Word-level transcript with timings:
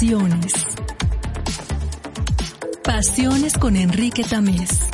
Pasiones. 0.00 0.54
Pasiones 2.82 3.58
con 3.58 3.76
Enrique 3.76 4.24
Tamés. 4.24 4.88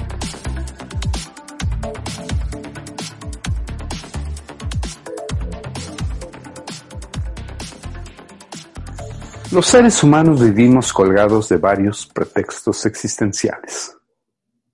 Los 9.53 9.67
seres 9.69 10.03
humanos 10.03 10.43
vivimos 10.43 10.93
colgados 10.93 11.51
de 11.51 11.59
varios 11.59 12.09
pretextos 12.09 12.85
existenciales. 12.87 13.97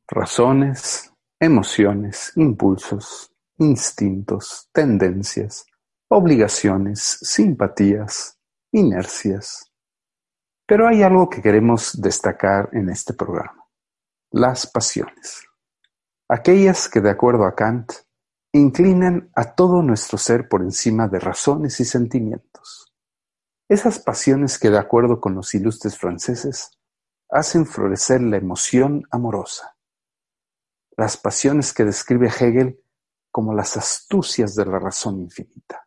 Razones, 0.08 1.12
emociones, 1.38 2.32
impulsos, 2.36 3.30
instintos, 3.58 4.70
tendencias, 4.72 5.66
obligaciones, 6.08 7.18
simpatías, 7.20 8.38
inercias. 8.70 9.71
Pero 10.72 10.88
hay 10.88 11.02
algo 11.02 11.28
que 11.28 11.42
queremos 11.42 12.00
destacar 12.00 12.70
en 12.72 12.88
este 12.88 13.12
programa, 13.12 13.68
las 14.30 14.66
pasiones. 14.66 15.44
Aquellas 16.30 16.88
que, 16.88 17.02
de 17.02 17.10
acuerdo 17.10 17.44
a 17.44 17.54
Kant, 17.54 17.92
inclinan 18.54 19.30
a 19.34 19.52
todo 19.54 19.82
nuestro 19.82 20.16
ser 20.16 20.48
por 20.48 20.62
encima 20.62 21.08
de 21.08 21.18
razones 21.18 21.78
y 21.80 21.84
sentimientos. 21.84 22.90
Esas 23.68 23.98
pasiones 23.98 24.58
que, 24.58 24.70
de 24.70 24.78
acuerdo 24.78 25.20
con 25.20 25.34
los 25.34 25.54
ilustres 25.54 25.98
franceses, 25.98 26.70
hacen 27.28 27.66
florecer 27.66 28.22
la 28.22 28.38
emoción 28.38 29.02
amorosa. 29.10 29.76
Las 30.96 31.18
pasiones 31.18 31.74
que 31.74 31.84
describe 31.84 32.28
Hegel 32.28 32.82
como 33.30 33.52
las 33.52 33.76
astucias 33.76 34.54
de 34.54 34.64
la 34.64 34.78
razón 34.78 35.20
infinita. 35.20 35.81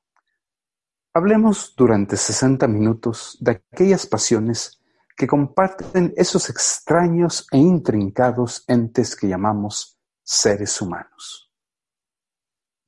Hablemos 1.18 1.74
durante 1.78 2.18
sesenta 2.18 2.68
minutos 2.68 3.38
de 3.40 3.52
aquellas 3.52 4.06
pasiones 4.06 4.82
que 5.16 5.28
comparten 5.28 6.14
esos 6.18 6.50
extraños 6.50 7.48
e 7.54 7.58
intrincados 7.58 8.66
entes 8.68 9.16
que 9.16 9.30
llamamos 9.30 9.98
seres 10.22 10.82
humanos. 10.82 11.50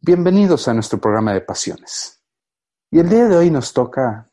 Bienvenidos 0.02 0.67
a 0.67 0.73
nuestro 0.73 1.00
programa 1.00 1.31
de 1.31 1.39
pasiones. 1.39 2.22
Y 2.92 3.00
el 3.00 3.08
día 3.08 3.30
de 3.30 3.38
hoy 3.38 3.50
nos 3.50 3.72
toca 3.72 4.30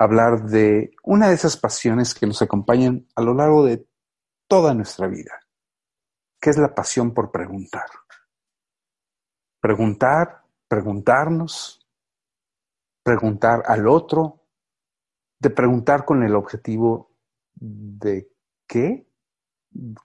hablar 0.00 0.42
de 0.46 0.90
una 1.04 1.28
de 1.28 1.34
esas 1.34 1.56
pasiones 1.56 2.16
que 2.16 2.26
nos 2.26 2.42
acompañan 2.42 3.06
a 3.14 3.22
lo 3.22 3.34
largo 3.34 3.64
de 3.64 3.86
toda 4.48 4.74
nuestra 4.74 5.06
vida, 5.06 5.46
que 6.40 6.50
es 6.50 6.58
la 6.58 6.74
pasión 6.74 7.14
por 7.14 7.30
preguntar. 7.30 7.86
Preguntar, 9.60 10.42
preguntarnos, 10.66 11.77
preguntar 13.08 13.62
al 13.66 13.88
otro, 13.88 14.44
de 15.40 15.48
preguntar 15.48 16.04
con 16.04 16.22
el 16.22 16.34
objetivo 16.34 17.16
de 17.54 18.30
qué, 18.66 19.08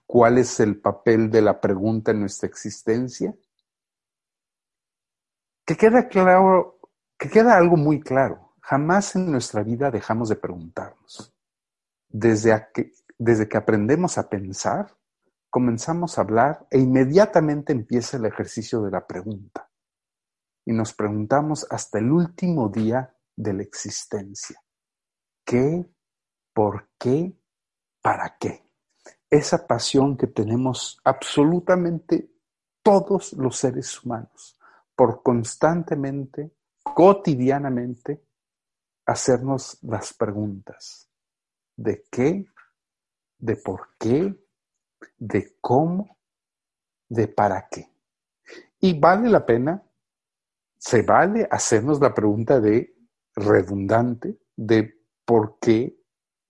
cuál 0.06 0.38
es 0.38 0.58
el 0.58 0.80
papel 0.80 1.30
de 1.30 1.42
la 1.42 1.60
pregunta 1.60 2.12
en 2.12 2.20
nuestra 2.20 2.48
existencia. 2.48 3.36
Que 5.66 5.76
queda 5.76 6.08
claro, 6.08 6.80
que 7.18 7.28
queda 7.28 7.58
algo 7.58 7.76
muy 7.76 8.00
claro. 8.00 8.54
Jamás 8.62 9.14
en 9.16 9.30
nuestra 9.30 9.62
vida 9.62 9.90
dejamos 9.90 10.30
de 10.30 10.36
preguntarnos. 10.36 11.34
Desde 12.08 12.68
desde 13.18 13.48
que 13.48 13.58
aprendemos 13.58 14.16
a 14.16 14.30
pensar, 14.30 14.96
comenzamos 15.50 16.16
a 16.16 16.22
hablar 16.22 16.66
e 16.70 16.78
inmediatamente 16.78 17.74
empieza 17.74 18.16
el 18.16 18.24
ejercicio 18.24 18.80
de 18.80 18.90
la 18.92 19.06
pregunta 19.06 19.68
y 20.64 20.72
nos 20.72 20.94
preguntamos 20.94 21.66
hasta 21.70 21.98
el 21.98 22.10
último 22.10 22.68
día 22.68 23.14
de 23.36 23.52
la 23.52 23.62
existencia. 23.62 24.60
¿Qué? 25.44 25.84
¿Por 26.52 26.88
qué? 26.98 27.36
¿Para 28.00 28.36
qué? 28.38 28.64
Esa 29.28 29.66
pasión 29.66 30.16
que 30.16 30.26
tenemos 30.26 31.00
absolutamente 31.04 32.30
todos 32.82 33.32
los 33.34 33.56
seres 33.56 34.02
humanos 34.02 34.58
por 34.94 35.22
constantemente, 35.22 36.52
cotidianamente, 36.82 38.24
hacernos 39.06 39.78
las 39.82 40.14
preguntas 40.14 41.10
de 41.76 42.04
qué, 42.10 42.46
de 43.38 43.56
por 43.56 43.96
qué, 43.98 44.34
de 45.18 45.56
cómo, 45.60 46.16
de 47.08 47.28
para 47.28 47.68
qué. 47.68 47.90
Y 48.80 48.98
vale 48.98 49.28
la 49.28 49.44
pena 49.44 49.82
se 50.84 51.00
vale 51.00 51.48
hacernos 51.50 51.98
la 51.98 52.12
pregunta 52.12 52.60
de 52.60 52.94
redundante 53.34 54.38
de 54.54 55.00
por 55.24 55.58
qué 55.58 55.98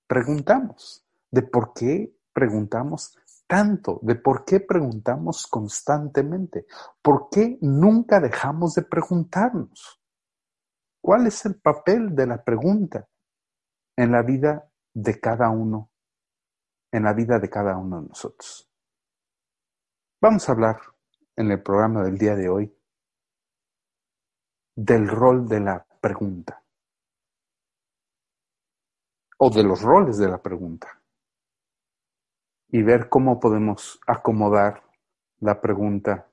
preguntamos, 0.08 1.06
de 1.30 1.42
por 1.42 1.72
qué 1.72 2.18
preguntamos 2.32 3.16
tanto, 3.46 4.00
de 4.02 4.16
por 4.16 4.44
qué 4.44 4.58
preguntamos 4.58 5.46
constantemente, 5.46 6.66
por 7.00 7.28
qué 7.30 7.58
nunca 7.60 8.18
dejamos 8.18 8.74
de 8.74 8.82
preguntarnos. 8.82 10.02
¿Cuál 11.00 11.28
es 11.28 11.46
el 11.46 11.54
papel 11.60 12.16
de 12.16 12.26
la 12.26 12.42
pregunta 12.42 13.08
en 13.96 14.10
la 14.10 14.22
vida 14.22 14.68
de 14.94 15.20
cada 15.20 15.48
uno, 15.50 15.92
en 16.90 17.04
la 17.04 17.12
vida 17.12 17.38
de 17.38 17.48
cada 17.48 17.76
uno 17.76 18.02
de 18.02 18.08
nosotros? 18.08 18.68
Vamos 20.20 20.48
a 20.48 20.52
hablar 20.52 20.80
en 21.36 21.52
el 21.52 21.62
programa 21.62 22.02
del 22.02 22.18
día 22.18 22.34
de 22.34 22.48
hoy 22.48 22.76
del 24.76 25.08
rol 25.08 25.48
de 25.48 25.60
la 25.60 25.86
pregunta 26.00 26.62
o 29.38 29.50
de 29.50 29.62
los 29.62 29.82
roles 29.82 30.18
de 30.18 30.28
la 30.28 30.42
pregunta 30.42 31.00
y 32.68 32.82
ver 32.82 33.08
cómo 33.08 33.38
podemos 33.38 34.00
acomodar 34.06 34.82
la 35.40 35.60
pregunta 35.60 36.28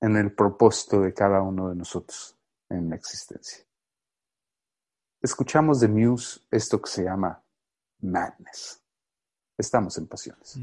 en 0.00 0.16
el 0.16 0.32
propósito 0.32 1.00
de 1.00 1.12
cada 1.12 1.42
uno 1.42 1.68
de 1.70 1.74
nosotros 1.74 2.36
en 2.68 2.90
la 2.90 2.96
existencia. 2.96 3.64
Escuchamos 5.20 5.80
de 5.80 5.88
Muse 5.88 6.40
esto 6.50 6.80
que 6.80 6.90
se 6.90 7.04
llama 7.04 7.42
madness. 8.00 8.80
Estamos 9.56 9.98
en 9.98 10.06
pasiones. 10.06 10.56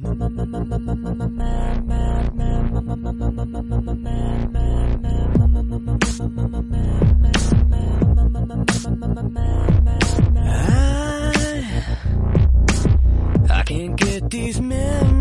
I, 13.50 13.64
can't 13.66 13.98
get 13.98 14.30
these 14.30 14.62
memories 14.62 15.15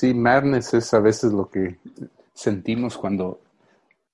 sí, 0.00 0.14
madness 0.14 0.72
es 0.72 0.94
a 0.94 1.00
veces 1.00 1.30
lo 1.30 1.50
que 1.50 1.76
sentimos 2.32 2.96
cuando 2.96 3.42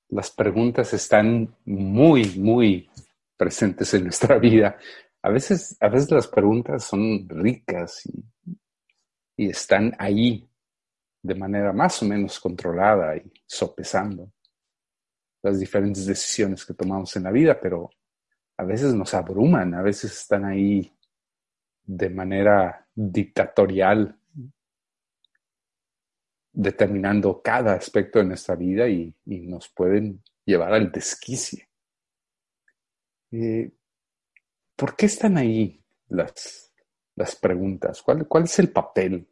las 0.08 0.32
preguntas 0.32 0.92
están 0.92 1.54
muy, 1.64 2.36
muy 2.38 2.90
presentes 3.36 3.94
en 3.94 4.04
nuestra 4.04 4.36
vida. 4.40 4.76
A 5.22 5.30
veces, 5.30 5.76
a 5.80 5.88
veces 5.88 6.10
las 6.10 6.26
preguntas 6.26 6.82
son 6.82 7.28
ricas 7.28 8.04
y, 8.06 8.24
y 9.36 9.50
están 9.50 9.94
ahí 9.98 10.48
de 11.22 11.34
manera 11.36 11.72
más 11.72 12.02
o 12.02 12.06
menos 12.06 12.40
controlada 12.40 13.16
y 13.16 13.32
sopesando 13.46 14.32
las 15.40 15.60
diferentes 15.60 16.04
decisiones 16.04 16.64
que 16.64 16.74
tomamos 16.74 17.14
en 17.14 17.22
la 17.22 17.30
vida, 17.30 17.60
pero 17.60 17.90
a 18.56 18.64
veces 18.64 18.92
nos 18.92 19.14
abruman, 19.14 19.72
a 19.74 19.82
veces 19.82 20.12
están 20.12 20.46
ahí 20.46 20.92
de 21.84 22.10
manera 22.10 22.88
dictatorial, 22.92 24.18
determinando 26.56 27.42
cada 27.42 27.74
aspecto 27.74 28.18
de 28.18 28.24
nuestra 28.24 28.56
vida 28.56 28.88
y, 28.88 29.14
nos 29.26 29.68
pueden 29.68 30.22
llevar 30.44 30.72
al 30.72 30.90
desquicie. 30.90 31.68
Eh, 33.30 33.70
¿Por 34.74 34.96
qué 34.96 35.06
están 35.06 35.36
ahí 35.36 35.84
las, 36.08 36.72
las 37.14 37.36
preguntas? 37.36 38.00
¿Cuál, 38.00 38.26
¿Cuál, 38.26 38.44
es 38.44 38.58
el 38.58 38.70
papel 38.70 39.28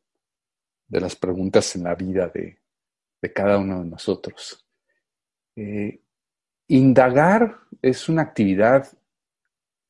de 0.86 1.00
las 1.00 1.16
preguntas 1.16 1.74
en 1.76 1.84
la 1.84 1.94
vida 1.94 2.28
de, 2.28 2.58
de 3.22 3.32
cada 3.32 3.56
uno 3.56 3.82
de 3.82 3.88
nosotros? 3.88 4.62
Eh, 5.56 6.02
indagar 6.68 7.58
es 7.80 8.06
una 8.10 8.22
actividad 8.22 8.86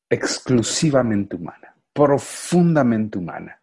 exclusivamente 0.09 1.35
humana, 1.35 1.75
profundamente 1.91 3.17
humana. 3.17 3.59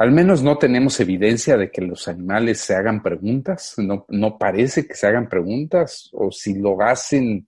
Al 0.00 0.12
menos 0.12 0.42
no 0.42 0.56
tenemos 0.56 0.98
evidencia 0.98 1.58
de 1.58 1.70
que 1.70 1.82
los 1.82 2.08
animales 2.08 2.58
se 2.60 2.74
hagan 2.74 3.02
preguntas, 3.02 3.74
no, 3.76 4.06
no 4.08 4.38
parece 4.38 4.88
que 4.88 4.94
se 4.94 5.06
hagan 5.06 5.28
preguntas, 5.28 6.08
o 6.14 6.32
si 6.32 6.54
lo 6.58 6.80
hacen, 6.80 7.46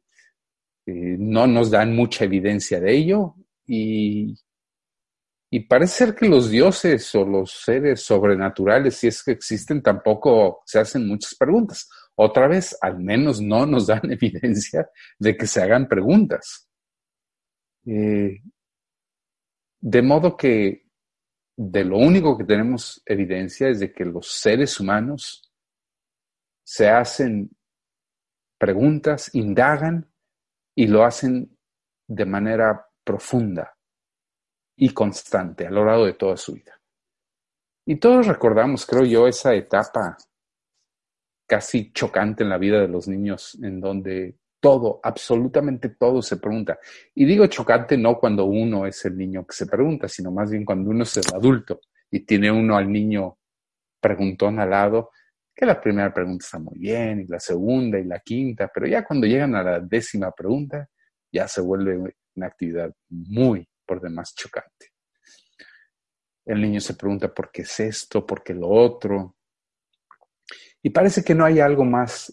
eh, 0.84 1.16
no 1.18 1.46
nos 1.46 1.70
dan 1.70 1.96
mucha 1.96 2.26
evidencia 2.26 2.78
de 2.78 2.94
ello. 2.94 3.36
Y, 3.66 4.34
y 5.50 5.60
parece 5.60 6.04
ser 6.04 6.14
que 6.14 6.28
los 6.28 6.50
dioses 6.50 7.14
o 7.14 7.24
los 7.24 7.52
seres 7.52 8.02
sobrenaturales, 8.02 8.96
si 8.96 9.06
es 9.06 9.22
que 9.22 9.32
existen, 9.32 9.82
tampoco 9.82 10.62
se 10.66 10.78
hacen 10.78 11.08
muchas 11.08 11.34
preguntas. 11.34 11.88
Otra 12.16 12.48
vez, 12.48 12.76
al 12.82 12.98
menos 12.98 13.40
no 13.40 13.64
nos 13.64 13.86
dan 13.86 14.02
evidencia 14.12 14.90
de 15.18 15.38
que 15.38 15.46
se 15.46 15.62
hagan 15.62 15.88
preguntas. 15.88 16.68
Eh, 17.86 18.42
de 19.80 20.02
modo 20.02 20.36
que 20.36 20.81
de 21.70 21.84
lo 21.84 21.96
único 21.96 22.36
que 22.36 22.44
tenemos 22.44 23.00
evidencia 23.06 23.68
es 23.68 23.78
de 23.78 23.92
que 23.92 24.04
los 24.04 24.32
seres 24.32 24.80
humanos 24.80 25.42
se 26.64 26.88
hacen 26.88 27.50
preguntas, 28.58 29.32
indagan 29.34 30.12
y 30.74 30.88
lo 30.88 31.04
hacen 31.04 31.56
de 32.08 32.26
manera 32.26 32.88
profunda 33.04 33.76
y 34.76 34.92
constante 34.92 35.66
a 35.66 35.70
lo 35.70 35.84
largo 35.84 36.06
de 36.06 36.14
toda 36.14 36.36
su 36.36 36.54
vida. 36.54 36.80
Y 37.86 37.96
todos 37.96 38.26
recordamos, 38.26 38.84
creo 38.84 39.04
yo, 39.04 39.28
esa 39.28 39.54
etapa 39.54 40.16
casi 41.46 41.92
chocante 41.92 42.42
en 42.42 42.48
la 42.48 42.58
vida 42.58 42.80
de 42.80 42.88
los 42.88 43.06
niños 43.06 43.56
en 43.62 43.80
donde 43.80 44.36
todo, 44.62 45.00
absolutamente 45.02 45.88
todo 45.88 46.22
se 46.22 46.36
pregunta. 46.36 46.78
Y 47.16 47.24
digo 47.24 47.48
chocante 47.48 47.98
no 47.98 48.16
cuando 48.16 48.44
uno 48.44 48.86
es 48.86 49.04
el 49.04 49.18
niño 49.18 49.44
que 49.44 49.56
se 49.56 49.66
pregunta, 49.66 50.06
sino 50.06 50.30
más 50.30 50.52
bien 50.52 50.64
cuando 50.64 50.90
uno 50.90 51.02
es 51.02 51.16
el 51.16 51.24
adulto 51.34 51.80
y 52.08 52.20
tiene 52.20 52.52
uno 52.52 52.76
al 52.76 52.90
niño 52.90 53.38
preguntón 54.00 54.60
al 54.60 54.70
lado, 54.70 55.10
que 55.52 55.66
la 55.66 55.80
primera 55.80 56.14
pregunta 56.14 56.44
está 56.44 56.60
muy 56.60 56.78
bien, 56.78 57.20
y 57.20 57.26
la 57.26 57.40
segunda 57.40 57.98
y 57.98 58.04
la 58.04 58.20
quinta, 58.20 58.70
pero 58.72 58.86
ya 58.86 59.04
cuando 59.04 59.26
llegan 59.26 59.56
a 59.56 59.64
la 59.64 59.80
décima 59.80 60.30
pregunta, 60.30 60.88
ya 61.32 61.48
se 61.48 61.60
vuelve 61.60 62.14
una 62.36 62.46
actividad 62.46 62.94
muy 63.08 63.68
por 63.84 64.00
demás 64.00 64.32
chocante. 64.32 64.92
El 66.44 66.62
niño 66.62 66.80
se 66.80 66.94
pregunta 66.94 67.34
por 67.34 67.50
qué 67.50 67.62
es 67.62 67.80
esto, 67.80 68.24
por 68.24 68.44
qué 68.44 68.54
lo 68.54 68.68
otro. 68.68 69.36
Y 70.82 70.90
parece 70.90 71.24
que 71.24 71.34
no 71.34 71.44
hay 71.44 71.58
algo 71.58 71.84
más 71.84 72.32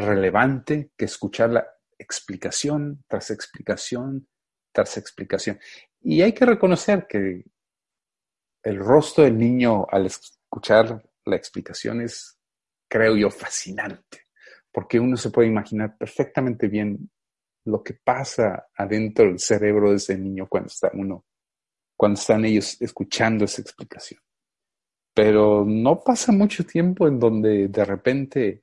relevante 0.00 0.90
que 0.96 1.04
escuchar 1.04 1.50
la 1.50 1.66
explicación 1.98 3.04
tras 3.08 3.30
explicación 3.30 4.28
tras 4.72 4.96
explicación. 4.96 5.58
Y 6.00 6.22
hay 6.22 6.32
que 6.32 6.46
reconocer 6.46 7.06
que 7.08 7.44
el 8.62 8.78
rostro 8.78 9.24
del 9.24 9.36
niño 9.36 9.86
al 9.90 10.06
escuchar 10.06 11.02
la 11.24 11.36
explicación 11.36 12.00
es, 12.00 12.38
creo 12.88 13.16
yo, 13.16 13.30
fascinante, 13.30 14.26
porque 14.70 15.00
uno 15.00 15.16
se 15.16 15.30
puede 15.30 15.48
imaginar 15.48 15.96
perfectamente 15.96 16.68
bien 16.68 17.10
lo 17.64 17.82
que 17.82 17.94
pasa 17.94 18.68
adentro 18.74 19.26
del 19.26 19.38
cerebro 19.38 19.90
de 19.90 19.96
ese 19.96 20.16
niño 20.16 20.46
cuando 20.48 20.68
está 20.68 20.90
uno, 20.94 21.24
cuando 21.96 22.18
están 22.18 22.44
ellos 22.44 22.80
escuchando 22.80 23.44
esa 23.44 23.62
explicación. 23.62 24.20
Pero 25.12 25.64
no 25.66 26.00
pasa 26.02 26.30
mucho 26.30 26.64
tiempo 26.64 27.08
en 27.08 27.18
donde 27.18 27.68
de 27.68 27.84
repente 27.84 28.62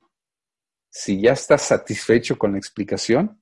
si 0.98 1.20
ya 1.20 1.32
estás 1.32 1.60
satisfecho 1.60 2.38
con 2.38 2.52
la 2.52 2.58
explicación, 2.58 3.38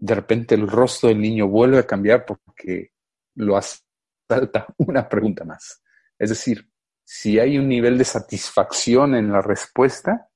de 0.00 0.16
repente 0.16 0.56
el 0.56 0.66
rostro 0.66 1.08
del 1.08 1.20
niño 1.20 1.46
vuelve 1.46 1.78
a 1.78 1.86
cambiar 1.86 2.26
porque 2.26 2.90
lo 3.36 3.56
asalta 3.56 4.66
una 4.78 5.08
pregunta 5.08 5.44
más. 5.44 5.80
Es 6.18 6.30
decir, 6.30 6.68
si 7.04 7.38
hay 7.38 7.56
un 7.56 7.68
nivel 7.68 7.98
de 7.98 8.04
satisfacción 8.04 9.14
en 9.14 9.30
la 9.30 9.40
respuesta, 9.40 10.28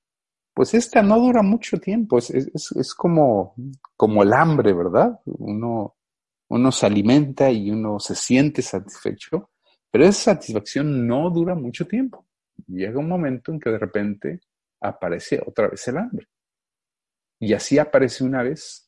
pues 0.54 0.72
esta 0.74 1.02
no 1.02 1.18
dura 1.18 1.42
mucho 1.42 1.80
tiempo. 1.80 2.18
Es, 2.18 2.30
es, 2.30 2.94
como, 2.94 3.56
como 3.96 4.22
el 4.22 4.32
hambre, 4.32 4.72
¿verdad? 4.72 5.18
Uno, 5.24 5.96
uno 6.48 6.70
se 6.70 6.86
alimenta 6.86 7.50
y 7.50 7.72
uno 7.72 7.98
se 7.98 8.14
siente 8.14 8.62
satisfecho, 8.62 9.50
pero 9.90 10.04
esa 10.04 10.34
satisfacción 10.34 11.08
no 11.08 11.28
dura 11.28 11.56
mucho 11.56 11.88
tiempo. 11.88 12.24
Llega 12.68 13.00
un 13.00 13.08
momento 13.08 13.50
en 13.50 13.58
que 13.58 13.70
de 13.70 13.78
repente 13.78 14.40
aparece 14.80 15.42
otra 15.44 15.66
vez 15.66 15.88
el 15.88 15.98
hambre. 15.98 16.28
Y 17.42 17.54
así 17.54 17.76
aparece 17.76 18.22
una 18.22 18.40
vez, 18.44 18.86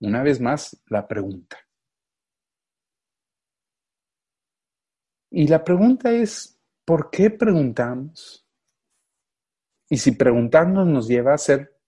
una 0.00 0.22
vez 0.22 0.40
más, 0.40 0.82
la 0.86 1.06
pregunta. 1.06 1.58
Y 5.30 5.46
la 5.46 5.62
pregunta 5.62 6.10
es, 6.10 6.58
¿por 6.86 7.10
qué 7.10 7.28
preguntamos? 7.28 8.48
Y 9.90 9.98
si 9.98 10.12
preguntarnos 10.12 10.86
nos 10.86 11.06
lleva 11.06 11.34
a 11.34 11.38
ser 11.38 11.78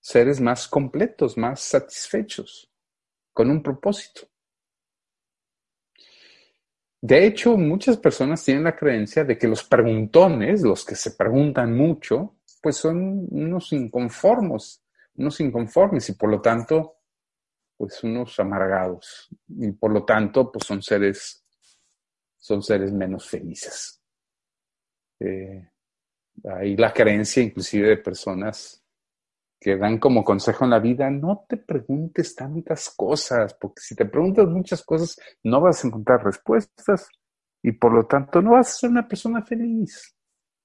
seres 0.00 0.40
más 0.40 0.66
completos, 0.66 1.38
más 1.38 1.60
satisfechos, 1.60 2.68
con 3.32 3.52
un 3.52 3.62
propósito. 3.62 4.22
De 7.00 7.24
hecho, 7.24 7.56
muchas 7.56 7.98
personas 7.98 8.44
tienen 8.44 8.64
la 8.64 8.74
creencia 8.74 9.22
de 9.22 9.38
que 9.38 9.46
los 9.46 9.62
preguntones, 9.62 10.62
los 10.62 10.84
que 10.84 10.96
se 10.96 11.12
preguntan 11.12 11.72
mucho, 11.72 12.34
pues 12.60 12.78
son 12.78 13.28
unos 13.30 13.72
inconformos, 13.72 14.82
unos 15.18 15.40
inconformes 15.40 16.08
y 16.08 16.14
por 16.14 16.30
lo 16.30 16.40
tanto, 16.40 16.96
pues 17.76 18.02
unos 18.02 18.38
amargados 18.40 19.28
y 19.48 19.72
por 19.72 19.92
lo 19.92 20.04
tanto, 20.04 20.50
pues 20.50 20.64
son 20.64 20.82
seres, 20.82 21.44
son 22.38 22.62
seres 22.62 22.92
menos 22.92 23.28
felices. 23.28 24.00
Eh, 25.20 25.68
hay 26.44 26.76
la 26.76 26.92
creencia 26.92 27.42
inclusive 27.42 27.88
de 27.88 27.96
personas 27.98 28.82
que 29.60 29.76
dan 29.76 29.98
como 29.98 30.24
consejo 30.24 30.64
en 30.64 30.70
la 30.70 30.78
vida, 30.78 31.10
no 31.10 31.44
te 31.48 31.56
preguntes 31.56 32.34
tantas 32.36 32.90
cosas, 32.90 33.54
porque 33.54 33.80
si 33.80 33.96
te 33.96 34.06
preguntas 34.06 34.46
muchas 34.46 34.84
cosas 34.84 35.18
no 35.42 35.60
vas 35.60 35.82
a 35.82 35.88
encontrar 35.88 36.24
respuestas 36.24 37.08
y 37.60 37.72
por 37.72 37.92
lo 37.92 38.06
tanto 38.06 38.40
no 38.40 38.52
vas 38.52 38.68
a 38.68 38.78
ser 38.78 38.90
una 38.90 39.08
persona 39.08 39.42
feliz. 39.42 40.16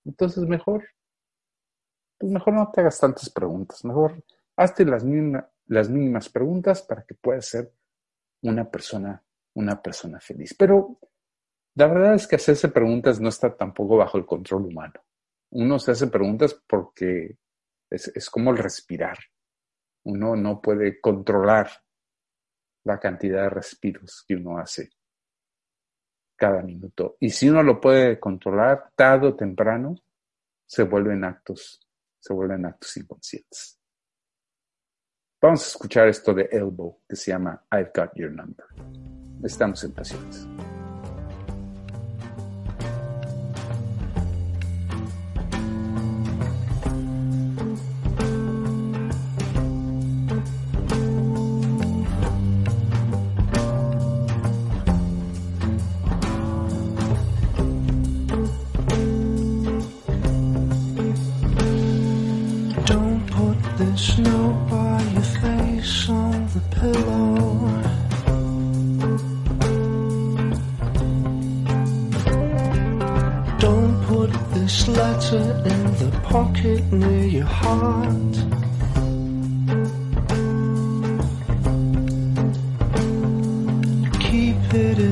Entonces 0.05 0.43
mejor, 0.43 0.83
pues 2.19 2.31
mejor 2.31 2.53
no 2.53 2.71
te 2.71 2.81
hagas 2.81 2.99
tantas 2.99 3.29
preguntas, 3.31 3.83
mejor 3.83 4.23
Hazte 4.55 4.85
las, 4.85 5.03
las 5.67 5.89
mínimas 5.89 6.29
preguntas 6.29 6.81
para 6.83 7.03
que 7.03 7.15
puedas 7.15 7.45
ser 7.45 7.71
una 8.43 8.69
persona, 8.69 9.23
una 9.55 9.81
persona 9.81 10.19
feliz. 10.19 10.53
Pero 10.57 10.99
la 11.75 11.87
verdad 11.87 12.15
es 12.15 12.27
que 12.27 12.35
hacerse 12.35 12.69
preguntas 12.69 13.19
no 13.19 13.29
está 13.29 13.55
tampoco 13.55 13.97
bajo 13.97 14.17
el 14.17 14.25
control 14.25 14.65
humano. 14.65 15.01
Uno 15.51 15.79
se 15.79 15.91
hace 15.91 16.07
preguntas 16.07 16.59
porque 16.67 17.37
es, 17.89 18.07
es 18.15 18.29
como 18.29 18.51
el 18.51 18.57
respirar. 18.57 19.17
Uno 20.05 20.35
no 20.35 20.61
puede 20.61 20.99
controlar 20.99 21.69
la 22.83 22.99
cantidad 22.99 23.43
de 23.43 23.49
respiros 23.49 24.23
que 24.27 24.35
uno 24.35 24.57
hace 24.57 24.89
cada 26.35 26.61
minuto. 26.61 27.15
Y 27.19 27.29
si 27.29 27.49
uno 27.49 27.63
lo 27.63 27.79
puede 27.79 28.19
controlar, 28.19 28.91
tarde 28.95 29.27
o 29.27 29.35
temprano, 29.35 29.95
se 30.65 30.83
vuelven 30.83 31.23
actos, 31.23 31.87
se 32.19 32.33
vuelven 32.33 32.65
actos 32.65 32.97
inconscientes. 32.97 33.79
Vamos 35.43 35.61
a 35.65 35.67
escuchar 35.67 36.07
esto 36.07 36.33
de 36.33 36.47
Elbow 36.49 36.99
que 37.05 37.17
se 37.17 37.31
llama 37.31 37.61
I've 37.69 37.91
Got 37.93 38.11
Your 38.15 38.31
Number. 38.31 38.65
estamos 39.43 39.83
en 39.83 39.91
Pasiones. 39.91 40.47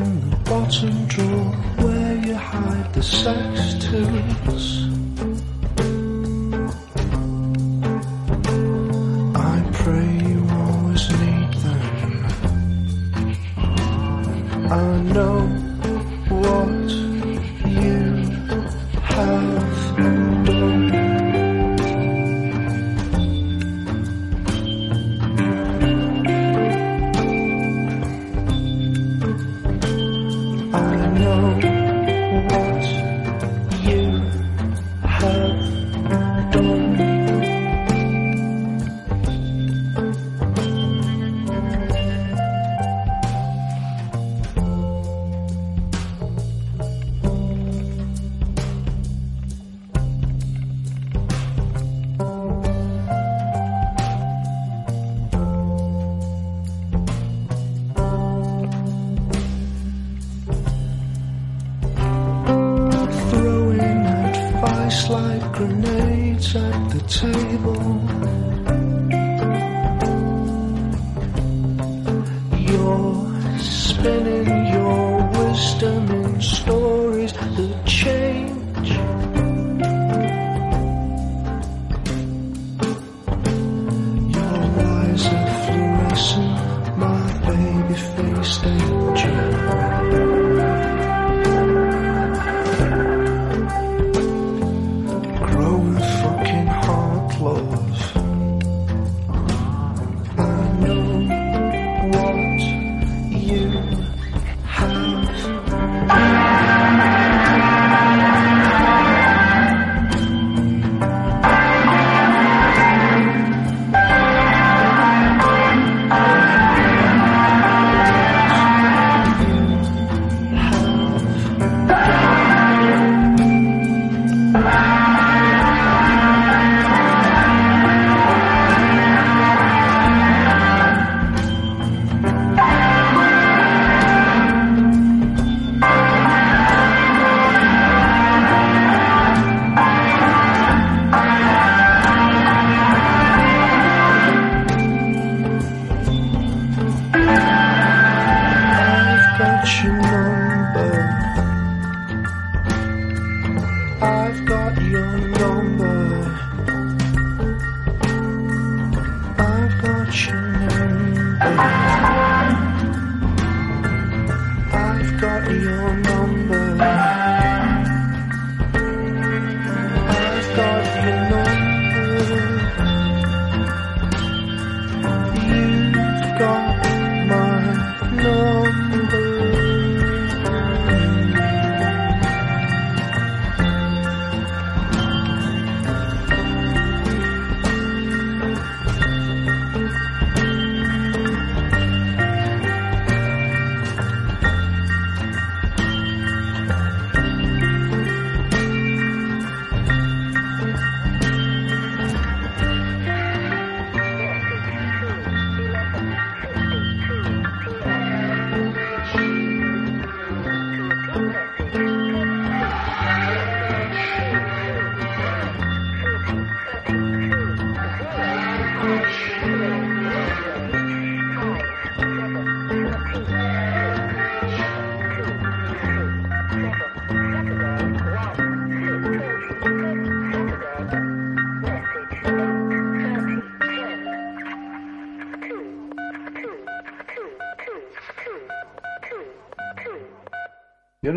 in 0.01 0.29
the 0.29 0.35
bottom 0.49 1.05
drawer 1.05 1.51
where 1.83 2.15
you 2.25 2.35
hide 2.35 2.93
the 2.93 3.03
sex 3.03 3.75
tools. 3.85 4.91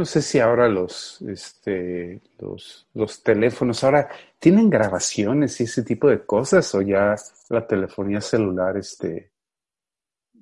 No 0.05 0.07
sé 0.07 0.21
si 0.21 0.38
ahora 0.38 0.69
los, 0.69 1.23
este, 1.23 2.21
los, 2.38 2.87
los 2.93 3.23
teléfonos 3.23 3.83
ahora 3.83 4.07
tienen 4.38 4.69
grabaciones 4.69 5.59
y 5.59 5.64
ese 5.64 5.83
tipo 5.83 6.11
de 6.11 6.27
cosas 6.27 6.75
o 6.75 6.83
ya 6.83 7.17
la 7.49 7.67
telefonía 7.67 8.21
celular 8.21 8.77
este, 8.77 9.31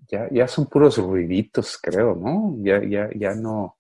ya, 0.09 0.29
ya 0.33 0.49
son 0.49 0.67
puros 0.67 0.99
ruiditos, 0.99 1.79
creo, 1.81 2.17
¿no? 2.17 2.57
Ya, 2.59 2.83
ya, 2.83 3.09
ya 3.15 3.37
no. 3.37 3.79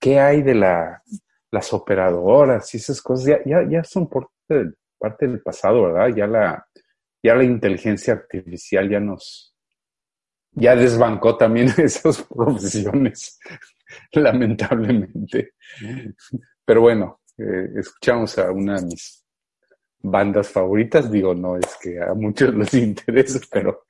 ¿Qué 0.00 0.20
hay 0.20 0.40
de 0.40 0.54
la, 0.54 1.02
las 1.50 1.74
operadoras 1.74 2.72
y 2.72 2.78
esas 2.78 3.02
cosas? 3.02 3.26
Ya, 3.26 3.40
ya, 3.44 3.68
ya 3.68 3.84
son 3.84 4.08
parte 4.08 4.32
del, 4.48 4.78
parte 4.98 5.26
del 5.28 5.42
pasado, 5.42 5.82
¿verdad? 5.82 6.16
Ya 6.16 6.26
la, 6.26 6.66
ya 7.22 7.34
la 7.34 7.44
inteligencia 7.44 8.14
artificial 8.14 8.88
ya 8.88 9.00
nos, 9.00 9.54
ya 10.52 10.74
desbancó 10.74 11.36
también 11.36 11.68
esas 11.76 12.22
profesiones, 12.22 13.38
lamentablemente. 14.12 15.54
Pero 16.64 16.80
bueno, 16.80 17.20
eh, 17.38 17.70
escuchamos 17.76 18.38
a 18.38 18.50
una 18.50 18.80
de 18.80 18.86
mis 18.86 19.24
bandas 19.98 20.48
favoritas, 20.48 21.10
digo, 21.10 21.34
no 21.34 21.56
es 21.56 21.76
que 21.80 22.00
a 22.00 22.14
muchos 22.14 22.54
les 22.54 22.74
interese, 22.74 23.40
pero 23.50 23.84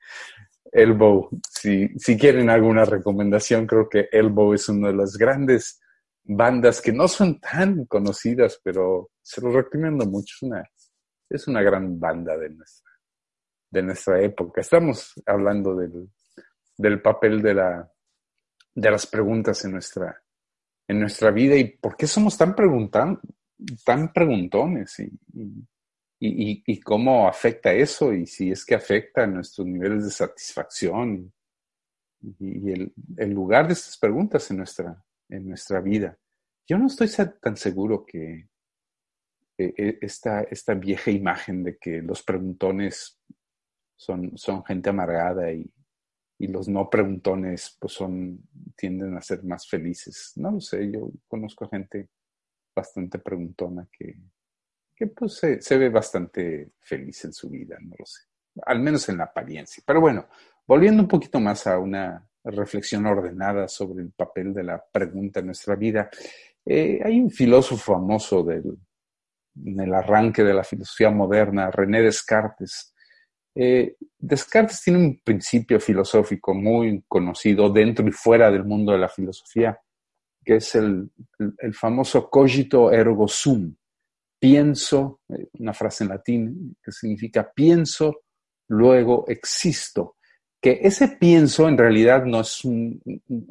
Elbow, 0.71 1.29
si, 1.49 1.87
si 1.97 2.17
quieren 2.17 2.49
alguna 2.49 2.85
recomendación, 2.85 3.65
creo 3.65 3.87
que 3.87 4.09
Elbow 4.11 4.53
es 4.53 4.67
una 4.69 4.89
de 4.89 4.95
las 4.95 5.17
grandes 5.17 5.79
bandas 6.23 6.81
que 6.81 6.91
no 6.91 7.07
son 7.07 7.39
tan 7.39 7.85
conocidas, 7.85 8.59
pero 8.63 9.11
se 9.21 9.41
los 9.41 9.53
recomiendo 9.53 10.05
mucho. 10.05 10.35
Es 10.35 10.43
una, 10.43 10.69
es 11.29 11.47
una 11.47 11.61
gran 11.61 11.99
banda 11.99 12.37
de 12.37 12.49
nuestra, 12.49 12.91
de 13.71 13.83
nuestra 13.83 14.21
época. 14.21 14.61
Estamos 14.61 15.13
hablando 15.25 15.75
del, 15.75 16.09
del 16.77 17.01
papel 17.01 17.41
de, 17.41 17.53
la, 17.53 17.91
de 18.77 18.91
las 18.91 19.07
preguntas 19.07 19.65
en 19.65 19.71
nuestra, 19.71 20.23
en 20.87 20.99
nuestra 20.99 21.31
vida 21.31 21.55
y 21.55 21.77
por 21.77 21.97
qué 21.97 22.05
somos 22.05 22.37
tan, 22.37 22.55
preguntan, 22.55 23.19
tan 23.83 24.13
preguntones 24.13 24.99
y, 24.99 25.11
y, 26.19 26.63
y, 26.63 26.79
cómo 26.81 27.27
afecta 27.27 27.73
eso 27.73 28.13
y 28.13 28.27
si 28.27 28.51
es 28.51 28.63
que 28.63 28.75
afecta 28.75 29.25
nuestros 29.25 29.65
niveles 29.65 30.03
de 30.05 30.11
satisfacción 30.11 31.33
y, 32.39 32.71
el, 32.71 32.93
el, 33.17 33.31
lugar 33.31 33.65
de 33.65 33.73
estas 33.73 33.97
preguntas 33.97 34.51
en 34.51 34.57
nuestra, 34.57 35.03
en 35.27 35.47
nuestra 35.47 35.81
vida. 35.81 36.15
Yo 36.67 36.77
no 36.77 36.85
estoy 36.85 37.09
tan 37.41 37.57
seguro 37.57 38.05
que 38.05 38.47
e, 39.57 39.73
e, 39.75 39.97
esta, 40.01 40.41
esta 40.43 40.75
vieja 40.75 41.09
imagen 41.09 41.63
de 41.63 41.79
que 41.79 42.03
los 42.03 42.21
preguntones 42.21 43.19
son, 43.95 44.37
son 44.37 44.63
gente 44.65 44.91
amargada 44.91 45.51
y, 45.51 45.67
y 46.39 46.47
los 46.47 46.67
no 46.67 46.89
preguntones 46.89 47.75
pues 47.79 47.93
son 47.93 48.39
tienden 48.75 49.17
a 49.17 49.21
ser 49.21 49.43
más 49.43 49.67
felices. 49.67 50.33
No 50.35 50.51
lo 50.51 50.61
sé, 50.61 50.91
yo 50.91 51.09
conozco 51.27 51.67
gente 51.67 52.09
bastante 52.75 53.19
preguntona 53.19 53.87
que, 53.91 54.15
que 54.95 55.07
pues 55.07 55.41
se, 55.59 55.77
ve 55.77 55.89
bastante 55.89 56.71
feliz 56.79 57.25
en 57.25 57.33
su 57.33 57.49
vida, 57.49 57.77
no 57.81 57.95
lo 57.97 58.05
sé, 58.05 58.23
al 58.65 58.79
menos 58.79 59.09
en 59.09 59.17
la 59.17 59.25
apariencia. 59.25 59.83
Pero 59.85 59.99
bueno, 59.99 60.27
volviendo 60.67 61.01
un 61.01 61.07
poquito 61.07 61.39
más 61.39 61.65
a 61.65 61.79
una 61.79 62.27
reflexión 62.43 63.05
ordenada 63.05 63.67
sobre 63.67 64.03
el 64.03 64.11
papel 64.11 64.53
de 64.53 64.63
la 64.63 64.83
pregunta 64.91 65.39
en 65.39 65.47
nuestra 65.47 65.75
vida, 65.75 66.09
eh, 66.63 66.99
hay 67.03 67.19
un 67.19 67.31
filósofo 67.31 67.93
famoso 67.93 68.43
del, 68.43 68.77
en 69.65 69.79
el 69.79 69.93
arranque 69.93 70.43
de 70.43 70.53
la 70.53 70.63
filosofía 70.63 71.09
moderna, 71.09 71.71
René 71.71 72.01
Descartes, 72.01 72.93
eh, 73.59 73.95
Descartes 74.19 74.83
tiene 74.83 74.99
un 74.99 75.19
principio 75.23 75.79
filosófico 75.79 76.53
muy 76.53 77.03
conocido 77.07 77.71
dentro 77.71 78.07
y 78.07 78.11
fuera 78.11 78.51
del 78.51 78.63
mundo 78.63 78.91
de 78.91 78.99
la 78.99 79.09
filosofía, 79.09 79.79
que 80.45 80.57
es 80.57 80.75
el, 80.75 81.09
famoso 81.73 82.29
cogito 82.29 82.91
ergo 82.91 83.27
sum. 83.27 83.75
Pienso, 84.39 85.21
eh, 85.29 85.47
una 85.53 85.73
frase 85.73 86.03
en 86.03 86.09
latín 86.11 86.77
que 86.83 86.91
significa 86.91 87.51
pienso, 87.51 88.25
luego 88.67 89.25
existo. 89.27 90.17
Que 90.61 90.79
ese 90.83 91.07
pienso 91.19 91.67
en 91.67 91.79
realidad 91.79 92.25
no 92.25 92.41
es 92.41 92.63
un. 92.63 93.01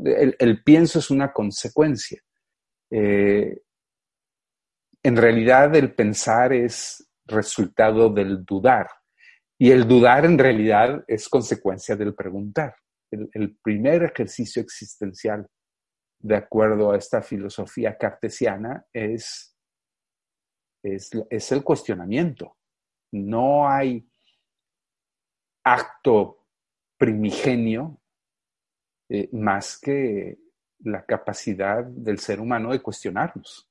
El, 0.05 0.63
pienso 0.63 1.01
es 1.01 1.11
una 1.11 1.33
consecuencia. 1.33 2.21
Eh, 2.91 3.61
en 5.03 5.17
realidad 5.17 5.75
el 5.75 5.95
pensar 5.95 6.53
es 6.53 7.09
resultado 7.27 8.09
del 8.09 8.45
dudar. 8.45 8.89
Y 9.59 9.71
el 9.71 9.89
dudar 9.89 10.25
en 10.25 10.39
realidad 10.39 11.03
es 11.07 11.29
consecuencia 11.29 11.97
del 11.97 12.15
preguntar. 12.15 12.77
El, 13.11 13.57
primer 13.63 14.03
ejercicio 14.03 14.61
existencial, 14.61 15.47
de 16.19 16.37
acuerdo 16.37 16.91
a 16.91 16.97
esta 16.97 17.23
filosofía 17.23 17.97
cartesiana, 17.97 18.85
es, 18.93 19.57
es, 20.83 21.53
el 21.53 21.63
cuestionamiento. 21.63 22.57
No 23.13 23.69
hay 23.69 24.07
acto 25.65 26.47
primigenio 26.99 28.01
eh, 29.09 29.29
más 29.33 29.79
que 29.79 30.39
la 30.81 31.05
capacidad 31.07 31.85
del 31.85 32.19
ser 32.19 32.41
humano 32.41 32.73
de 32.73 32.83
cuestionarnos. 32.83 33.71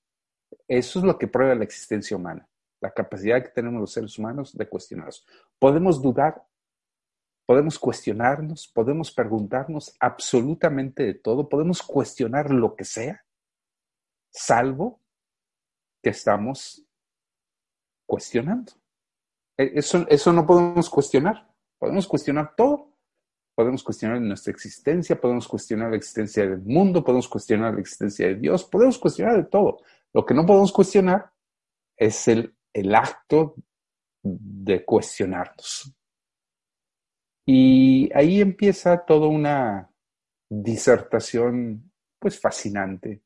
Eso 0.68 1.00
es 1.00 1.06
lo 1.06 1.20
que 1.20 1.28
prueba 1.28 1.54
la 1.54 1.64
existencia 1.64 2.18
humana 2.18 2.48
la 2.86 2.94
capacidad 2.94 3.42
que 3.42 3.50
tenemos 3.50 3.82
los 3.82 3.92
seres 3.92 4.18
humanos 4.20 4.56
de 4.56 4.70
cuestionarnos. 4.70 5.26
Podemos 5.58 6.02
dudar, 6.02 6.46
podemos 7.48 7.80
cuestionarnos, 7.80 8.68
podemos 8.68 9.12
preguntarnos 9.12 9.96
absolutamente 10.00 11.04
de 11.04 11.16
todo, 11.16 11.50
podemos 11.50 11.82
cuestionar 11.82 12.52
lo 12.52 12.76
que 12.76 12.86
sea, 12.86 13.26
salvo 14.32 15.02
que 16.04 16.12
estamos 16.12 16.86
cuestionando. 18.08 18.74
E, 19.58 19.72
eso, 19.80 20.06
eso 20.08 20.32
no 20.32 20.46
podemos 20.46 20.88
cuestionar. 20.88 21.52
Podemos 21.80 22.08
cuestionar 22.08 22.54
todo. 22.56 22.92
Podemos 23.56 23.84
cuestionar 23.84 24.22
nuestra 24.22 24.52
existencia, 24.52 25.20
podemos 25.20 25.48
cuestionar 25.48 25.90
la 25.90 25.96
existencia 25.96 26.44
del 26.46 26.60
mundo, 26.60 27.04
podemos 27.04 27.28
cuestionar 27.30 27.74
la 27.74 27.80
existencia 27.80 28.28
de 28.28 28.36
Dios, 28.36 28.66
podemos 28.66 29.00
cuestionar 29.00 29.38
de 29.38 29.46
todo. 29.46 29.78
Lo 30.14 30.26
que 30.26 30.34
no 30.34 30.46
podemos 30.46 30.74
cuestionar 30.74 31.32
es 31.96 32.28
el 32.28 32.54
el 32.76 32.94
acto 32.94 33.56
de 34.22 34.84
cuestionarnos. 34.84 35.96
Y 37.48 38.12
ahí 38.14 38.42
empieza 38.42 39.06
toda 39.06 39.28
una 39.28 39.90
disertación 40.50 41.92
pues 42.20 42.40
fascinante 42.40 43.24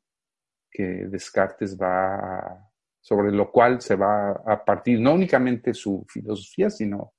que 0.70 1.08
Descartes 1.08 1.78
va 1.78 2.70
sobre 3.02 3.32
lo 3.32 3.52
cual 3.52 3.82
se 3.82 3.96
va 3.96 4.32
a 4.32 4.64
partir 4.64 5.00
no 5.00 5.14
únicamente 5.14 5.74
su 5.74 6.06
filosofía, 6.08 6.70
sino 6.70 7.14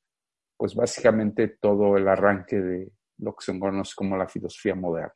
pues 0.56 0.74
básicamente 0.74 1.56
todo 1.60 1.96
el 1.96 2.06
arranque 2.06 2.60
de 2.60 2.92
lo 3.18 3.34
que 3.34 3.44
se 3.44 3.58
conoce 3.58 3.94
como 3.96 4.16
la 4.16 4.28
filosofía 4.28 4.76
moderna 4.76 5.14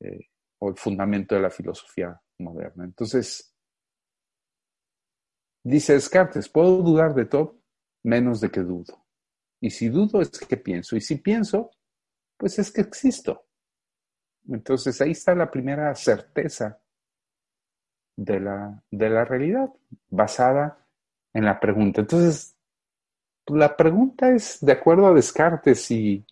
eh, 0.00 0.28
o 0.60 0.68
el 0.68 0.76
fundamento 0.76 1.34
de 1.34 1.40
la 1.40 1.50
filosofía 1.50 2.20
moderna. 2.38 2.84
Entonces, 2.84 3.57
Dice 5.64 5.94
Descartes, 5.94 6.48
puedo 6.48 6.82
dudar 6.82 7.14
de 7.14 7.26
todo 7.26 7.58
menos 8.04 8.40
de 8.40 8.50
que 8.50 8.60
dudo. 8.60 9.04
Y 9.60 9.70
si 9.70 9.88
dudo 9.88 10.20
es 10.20 10.30
que 10.30 10.56
pienso. 10.56 10.96
Y 10.96 11.00
si 11.00 11.16
pienso, 11.16 11.70
pues 12.36 12.58
es 12.58 12.70
que 12.70 12.80
existo. 12.80 13.44
Entonces 14.48 15.00
ahí 15.00 15.10
está 15.10 15.34
la 15.34 15.50
primera 15.50 15.94
certeza 15.94 16.80
de 18.16 18.40
la, 18.40 18.82
de 18.90 19.10
la 19.10 19.24
realidad, 19.24 19.70
basada 20.08 20.86
en 21.32 21.44
la 21.44 21.60
pregunta. 21.60 22.00
Entonces, 22.00 22.56
la 23.46 23.76
pregunta 23.76 24.30
es, 24.30 24.58
de 24.60 24.72
acuerdo 24.72 25.06
a 25.06 25.14
Descartes 25.14 25.90
y 25.90 26.24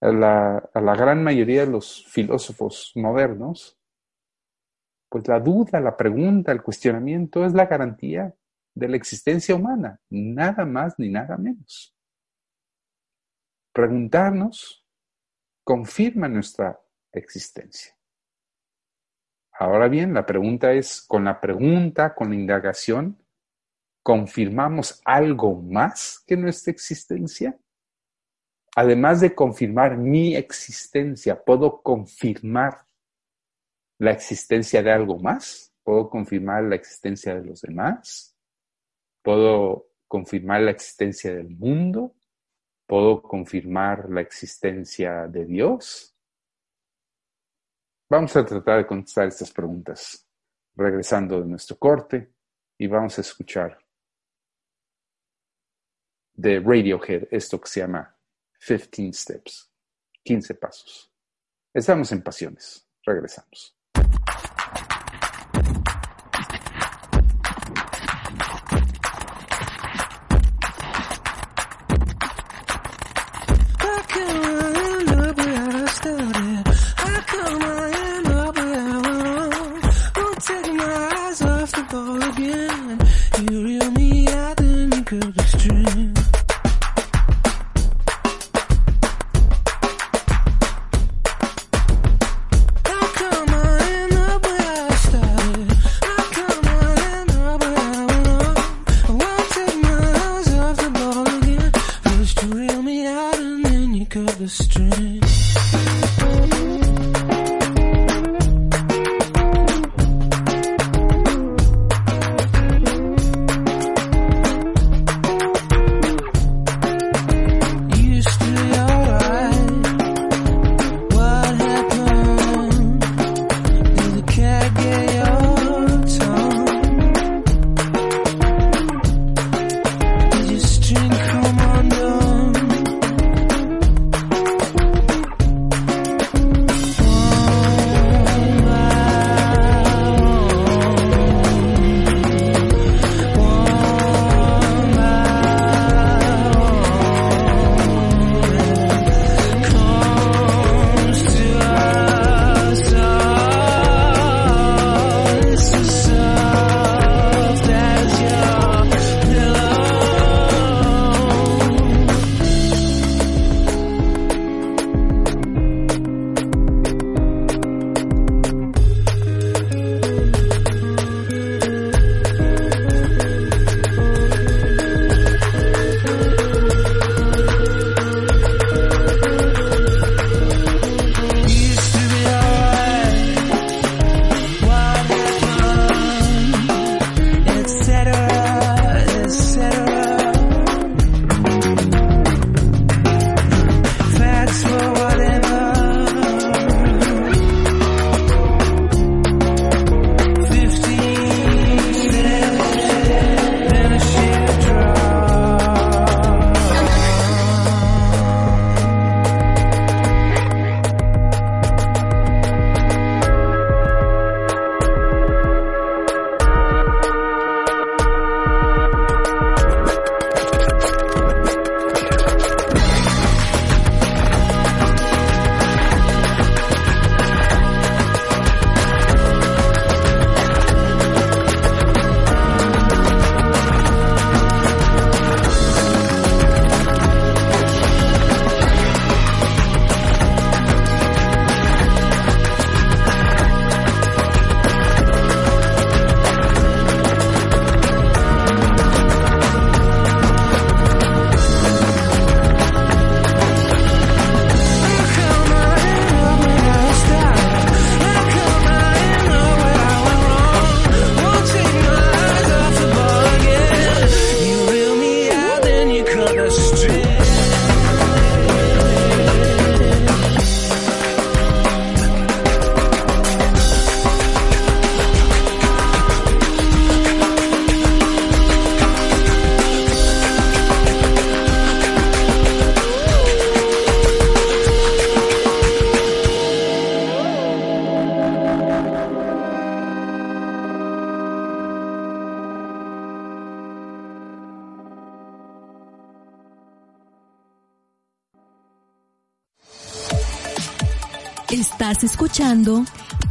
a 0.00 0.08
la, 0.08 0.58
a 0.72 0.80
la 0.80 0.96
gran 0.96 1.22
mayoría 1.22 1.64
de 1.64 1.70
los 1.70 2.06
filósofos 2.06 2.92
modernos, 2.96 3.78
pues 5.08 5.28
la 5.28 5.38
duda, 5.38 5.80
la 5.80 5.96
pregunta, 5.96 6.50
el 6.50 6.62
cuestionamiento 6.62 7.44
es 7.44 7.52
la 7.52 7.66
garantía 7.66 8.34
de 8.74 8.88
la 8.88 8.96
existencia 8.96 9.54
humana, 9.54 10.00
nada 10.10 10.64
más 10.64 10.98
ni 10.98 11.08
nada 11.08 11.36
menos. 11.36 11.94
Preguntarnos 13.72 14.84
confirma 15.64 16.28
nuestra 16.28 16.80
existencia. 17.12 17.96
Ahora 19.58 19.88
bien, 19.88 20.12
la 20.12 20.26
pregunta 20.26 20.72
es, 20.72 21.00
con 21.00 21.24
la 21.24 21.40
pregunta, 21.40 22.14
con 22.14 22.30
la 22.30 22.34
indagación, 22.34 23.24
¿confirmamos 24.02 25.00
algo 25.04 25.62
más 25.62 26.22
que 26.26 26.36
nuestra 26.36 26.72
existencia? 26.72 27.58
Además 28.76 29.20
de 29.20 29.34
confirmar 29.34 29.96
mi 29.96 30.34
existencia, 30.34 31.42
¿puedo 31.42 31.80
confirmar 31.82 32.84
la 33.98 34.10
existencia 34.10 34.82
de 34.82 34.90
algo 34.90 35.20
más? 35.20 35.72
¿Puedo 35.84 36.10
confirmar 36.10 36.64
la 36.64 36.74
existencia 36.74 37.34
de 37.36 37.44
los 37.44 37.60
demás? 37.60 38.33
Puedo 39.24 39.88
confirmar 40.06 40.60
la 40.60 40.70
existencia 40.70 41.34
del 41.34 41.48
mundo, 41.48 42.14
puedo 42.86 43.22
confirmar 43.22 44.10
la 44.10 44.20
existencia 44.20 45.26
de 45.26 45.46
Dios. 45.46 46.14
Vamos 48.10 48.36
a 48.36 48.44
tratar 48.44 48.78
de 48.78 48.86
contestar 48.86 49.26
estas 49.26 49.50
preguntas 49.50 50.28
regresando 50.76 51.40
de 51.40 51.46
nuestro 51.46 51.78
corte 51.78 52.34
y 52.76 52.86
vamos 52.86 53.16
a 53.16 53.22
escuchar 53.22 53.78
de 56.34 56.60
Radiohead 56.60 57.28
esto 57.30 57.58
que 57.58 57.68
se 57.68 57.80
llama 57.80 58.14
15 58.58 59.12
Steps. 59.12 59.72
15 60.22 60.54
pasos. 60.54 61.12
Estamos 61.72 62.12
en 62.12 62.22
pasiones. 62.22 62.86
Regresamos. 63.02 63.76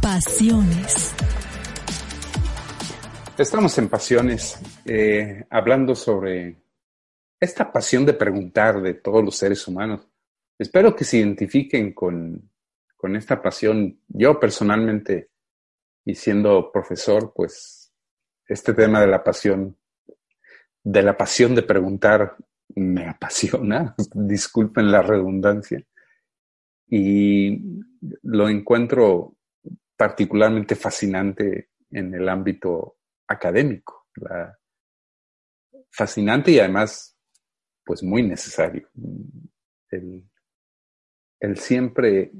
Pasiones. 0.02 1.14
Estamos 3.38 3.78
en 3.78 3.88
Pasiones, 3.88 4.58
eh, 4.84 5.44
hablando 5.50 5.94
sobre 5.94 6.56
esta 7.38 7.70
pasión 7.70 8.04
de 8.04 8.14
preguntar 8.14 8.82
de 8.82 8.94
todos 8.94 9.24
los 9.24 9.36
seres 9.36 9.68
humanos. 9.68 10.08
Espero 10.58 10.96
que 10.96 11.04
se 11.04 11.18
identifiquen 11.18 11.92
con, 11.92 12.50
con 12.96 13.14
esta 13.14 13.40
pasión. 13.40 14.00
Yo 14.08 14.40
personalmente, 14.40 15.30
y 16.04 16.16
siendo 16.16 16.72
profesor, 16.72 17.32
pues 17.32 17.92
este 18.48 18.74
tema 18.74 19.00
de 19.00 19.06
la 19.06 19.22
pasión, 19.22 19.76
de 20.82 21.02
la 21.02 21.16
pasión 21.16 21.54
de 21.54 21.62
preguntar, 21.62 22.36
me 22.74 23.08
apasiona, 23.10 23.94
disculpen 24.12 24.90
la 24.90 25.02
redundancia. 25.02 25.80
Y 26.88 27.62
lo 28.22 28.48
encuentro 28.48 29.36
particularmente 29.96 30.74
fascinante 30.74 31.70
en 31.90 32.14
el 32.14 32.28
ámbito 32.28 32.98
académico. 33.28 34.08
fascinante 35.90 36.50
y 36.50 36.58
además, 36.58 37.16
pues 37.84 38.02
muy 38.02 38.22
necesario. 38.22 38.88
El, 39.90 40.28
siempre 41.56 42.32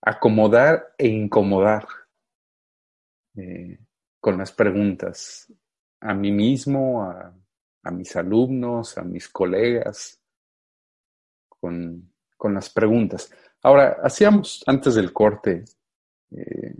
acomodar 0.00 0.94
e 0.98 1.06
incomodar 1.06 1.86
eh, 3.36 3.78
con 4.20 4.36
las 4.38 4.50
preguntas 4.52 5.52
a 6.00 6.12
mí 6.12 6.32
mismo, 6.32 7.04
a, 7.04 7.32
mis 7.92 8.14
alumnos, 8.16 8.98
a 8.98 9.02
mis 9.02 9.28
colegas, 9.28 10.20
con 11.48 12.12
con 12.42 12.54
las 12.54 12.70
preguntas. 12.70 13.32
Ahora, 13.62 13.98
hacíamos 14.02 14.64
antes 14.66 14.96
del 14.96 15.12
corte, 15.12 15.64
eh, 16.32 16.74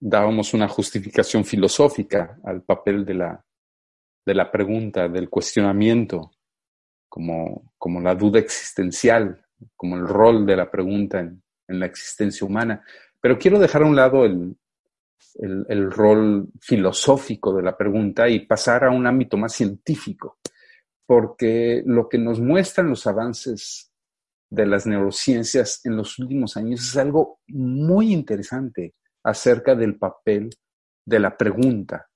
dábamos 0.00 0.54
una 0.54 0.66
justificación 0.66 1.44
filosófica 1.44 2.38
al 2.44 2.62
papel 2.62 3.04
de 3.04 3.14
la, 3.14 3.44
de 4.24 4.34
la 4.34 4.50
pregunta, 4.50 5.08
del 5.08 5.28
cuestionamiento, 5.28 6.30
como, 7.08 7.74
como 7.76 8.00
la 8.00 8.14
duda 8.14 8.38
existencial, 8.38 9.44
como 9.76 9.96
el 9.96 10.06
rol 10.06 10.46
de 10.46 10.56
la 10.56 10.70
pregunta 10.70 11.20
en, 11.20 11.42
en 11.66 11.80
la 11.80 11.86
existencia 11.86 12.46
humana. 12.46 12.82
Pero 13.20 13.38
quiero 13.38 13.58
dejar 13.58 13.82
a 13.82 13.86
un 13.86 13.96
lado 13.96 14.24
el, 14.24 14.56
el, 15.34 15.66
el, 15.68 15.90
rol 15.90 16.48
filosófico 16.58 17.54
de 17.54 17.62
la 17.62 17.76
pregunta 17.76 18.28
y 18.28 18.46
pasar 18.46 18.84
a 18.84 18.90
un 18.90 19.06
ámbito 19.06 19.36
más 19.36 19.52
científico, 19.52 20.38
porque 21.04 21.82
lo 21.84 22.08
que 22.08 22.16
nos 22.16 22.40
muestran 22.40 22.88
los 22.88 23.06
avances 23.06 23.87
de 24.50 24.66
las 24.66 24.86
neurociencias 24.86 25.84
en 25.84 25.96
los 25.96 26.18
últimos 26.18 26.56
años 26.56 26.80
es 26.80 26.96
algo 26.96 27.40
muy 27.48 28.12
interesante 28.12 28.94
acerca 29.22 29.74
del 29.74 29.98
papel 29.98 30.50
de 31.04 31.18
la 31.18 31.36
pregunta 31.36 32.08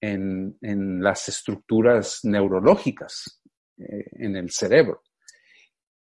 en, 0.00 0.56
en 0.62 1.02
las 1.02 1.28
estructuras 1.28 2.20
neurológicas 2.22 3.42
eh, 3.78 4.06
en 4.12 4.36
el 4.36 4.50
cerebro. 4.50 5.02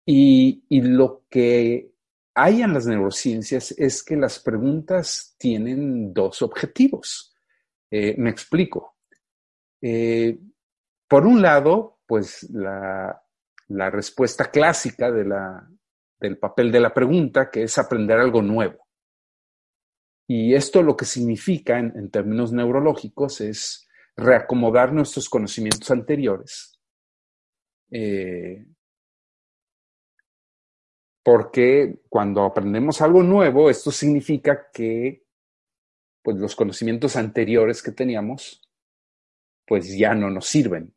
Y, 0.05 0.63
y 0.69 0.81
lo 0.81 1.25
que 1.29 1.91
hay 2.33 2.61
en 2.61 2.73
las 2.73 2.85
neurociencias 2.87 3.71
es 3.77 4.03
que 4.03 4.15
las 4.15 4.39
preguntas 4.39 5.35
tienen 5.37 6.13
dos 6.13 6.41
objetivos. 6.41 7.35
Eh, 7.91 8.15
me 8.17 8.29
explico. 8.29 8.97
Eh, 9.81 10.39
por 11.07 11.25
un 11.25 11.41
lado, 11.41 11.99
pues 12.05 12.49
la, 12.49 13.21
la 13.69 13.89
respuesta 13.89 14.51
clásica 14.51 15.11
del 15.11 16.37
papel 16.37 16.71
de 16.71 16.79
la 16.79 16.93
pregunta, 16.93 17.49
que 17.49 17.63
es 17.63 17.77
aprender 17.77 18.19
algo 18.19 18.41
nuevo. 18.41 18.87
Y 20.27 20.53
esto 20.53 20.83
lo 20.83 20.95
que 20.95 21.05
significa 21.05 21.79
en, 21.79 21.93
en 21.95 22.11
términos 22.11 22.51
neurológicos 22.51 23.41
es 23.41 23.87
reacomodar 24.15 24.93
nuestros 24.93 25.29
conocimientos 25.29 25.89
anteriores 25.89 26.79
eh, 27.91 28.65
porque 31.23 31.99
cuando 32.09 32.43
aprendemos 32.43 33.01
algo 33.01 33.23
nuevo, 33.23 33.69
esto 33.69 33.91
significa 33.91 34.69
que 34.71 35.23
pues, 36.23 36.37
los 36.37 36.55
conocimientos 36.55 37.15
anteriores 37.15 37.83
que 37.83 37.91
teníamos, 37.91 38.61
pues 39.67 39.95
ya 39.97 40.13
no 40.15 40.29
nos 40.29 40.47
sirven. 40.47 40.93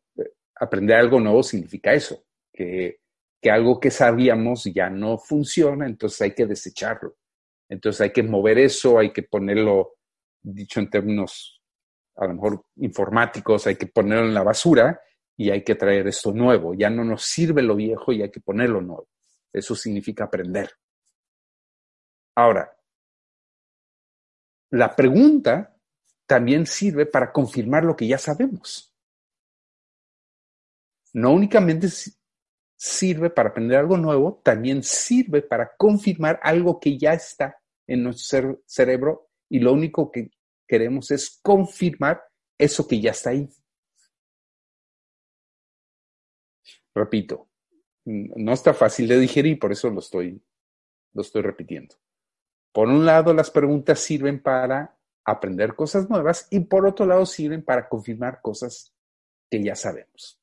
Aprender 0.55 0.97
algo 0.97 1.19
nuevo 1.19 1.43
significa 1.43 1.93
eso, 1.93 2.23
que, 2.53 2.99
algo 3.51 3.79
que 3.79 3.91
sabíamos 3.91 4.63
ya 4.65 4.89
no 4.89 5.17
funciona, 5.17 5.85
entonces 5.85 6.21
hay 6.21 6.33
que 6.33 6.45
desecharlo. 6.45 7.17
Entonces 7.67 8.01
hay 8.01 8.11
que 8.11 8.23
mover 8.23 8.57
eso, 8.59 8.99
hay 8.99 9.11
que 9.11 9.23
ponerlo, 9.23 9.95
dicho 10.41 10.79
en 10.79 10.89
términos 10.89 11.61
a 12.15 12.27
lo 12.27 12.35
mejor 12.35 12.65
informáticos, 12.77 13.65
hay 13.65 13.75
que 13.75 13.87
ponerlo 13.87 14.27
en 14.27 14.33
la 14.33 14.43
basura 14.43 15.01
y 15.35 15.49
hay 15.49 15.63
que 15.63 15.75
traer 15.75 16.07
esto 16.07 16.31
nuevo. 16.31 16.73
Ya 16.73 16.89
no 16.89 17.03
nos 17.03 17.23
sirve 17.23 17.63
lo 17.63 17.75
viejo 17.75 18.11
y 18.11 18.21
hay 18.21 18.29
que 18.29 18.39
ponerlo 18.39 18.81
nuevo. 18.81 19.07
Eso 19.51 19.75
significa 19.75 20.25
aprender. 20.25 20.69
Ahora, 22.35 22.71
la 24.71 24.95
pregunta 24.95 25.75
también 26.25 26.65
sirve 26.65 27.05
para 27.05 27.31
confirmar 27.31 27.83
lo 27.83 27.95
que 27.95 28.07
ya 28.07 28.17
sabemos. 28.17 28.93
No 31.13 31.31
únicamente 31.31 31.87
sirve 32.75 33.29
para 33.29 33.49
aprender 33.49 33.77
algo 33.77 33.97
nuevo, 33.97 34.41
también 34.43 34.83
sirve 34.83 35.41
para 35.41 35.75
confirmar 35.75 36.39
algo 36.43 36.79
que 36.79 36.97
ya 36.97 37.13
está 37.13 37.57
en 37.87 38.03
nuestro 38.03 38.61
cerebro 38.65 39.29
y 39.49 39.59
lo 39.59 39.73
único 39.73 40.11
que 40.11 40.31
queremos 40.67 41.11
es 41.11 41.39
confirmar 41.41 42.23
eso 42.57 42.87
que 42.87 42.99
ya 42.99 43.11
está 43.11 43.31
ahí. 43.31 43.49
Repito, 46.95 47.49
no 48.05 48.53
está 48.53 48.73
fácil 48.73 49.07
de 49.07 49.19
digerir, 49.19 49.59
por 49.59 49.71
eso 49.71 49.89
lo 49.89 49.99
estoy, 49.99 50.41
lo 51.13 51.21
estoy 51.21 51.41
repitiendo. 51.41 51.95
Por 52.71 52.87
un 52.87 53.05
lado, 53.05 53.33
las 53.33 53.51
preguntas 53.51 53.99
sirven 53.99 54.41
para 54.41 54.97
aprender 55.25 55.75
cosas 55.75 56.09
nuevas 56.09 56.47
y 56.51 56.59
por 56.61 56.85
otro 56.85 57.05
lado 57.05 57.25
sirven 57.25 57.63
para 57.63 57.87
confirmar 57.87 58.41
cosas 58.41 58.93
que 59.49 59.63
ya 59.63 59.75
sabemos. 59.75 60.42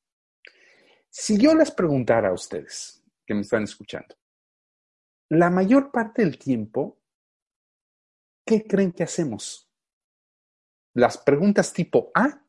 Si 1.13 1.37
yo 1.37 1.53
les 1.53 1.71
preguntara 1.71 2.29
a 2.29 2.33
ustedes 2.33 3.03
que 3.25 3.33
me 3.33 3.41
están 3.41 3.63
escuchando, 3.63 4.15
la 5.27 5.49
mayor 5.49 5.91
parte 5.91 6.21
del 6.21 6.39
tiempo, 6.39 7.01
¿qué 8.45 8.63
creen 8.63 8.93
que 8.93 9.03
hacemos? 9.03 9.69
¿Las 10.93 11.17
preguntas 11.17 11.73
tipo 11.73 12.11
A 12.15 12.41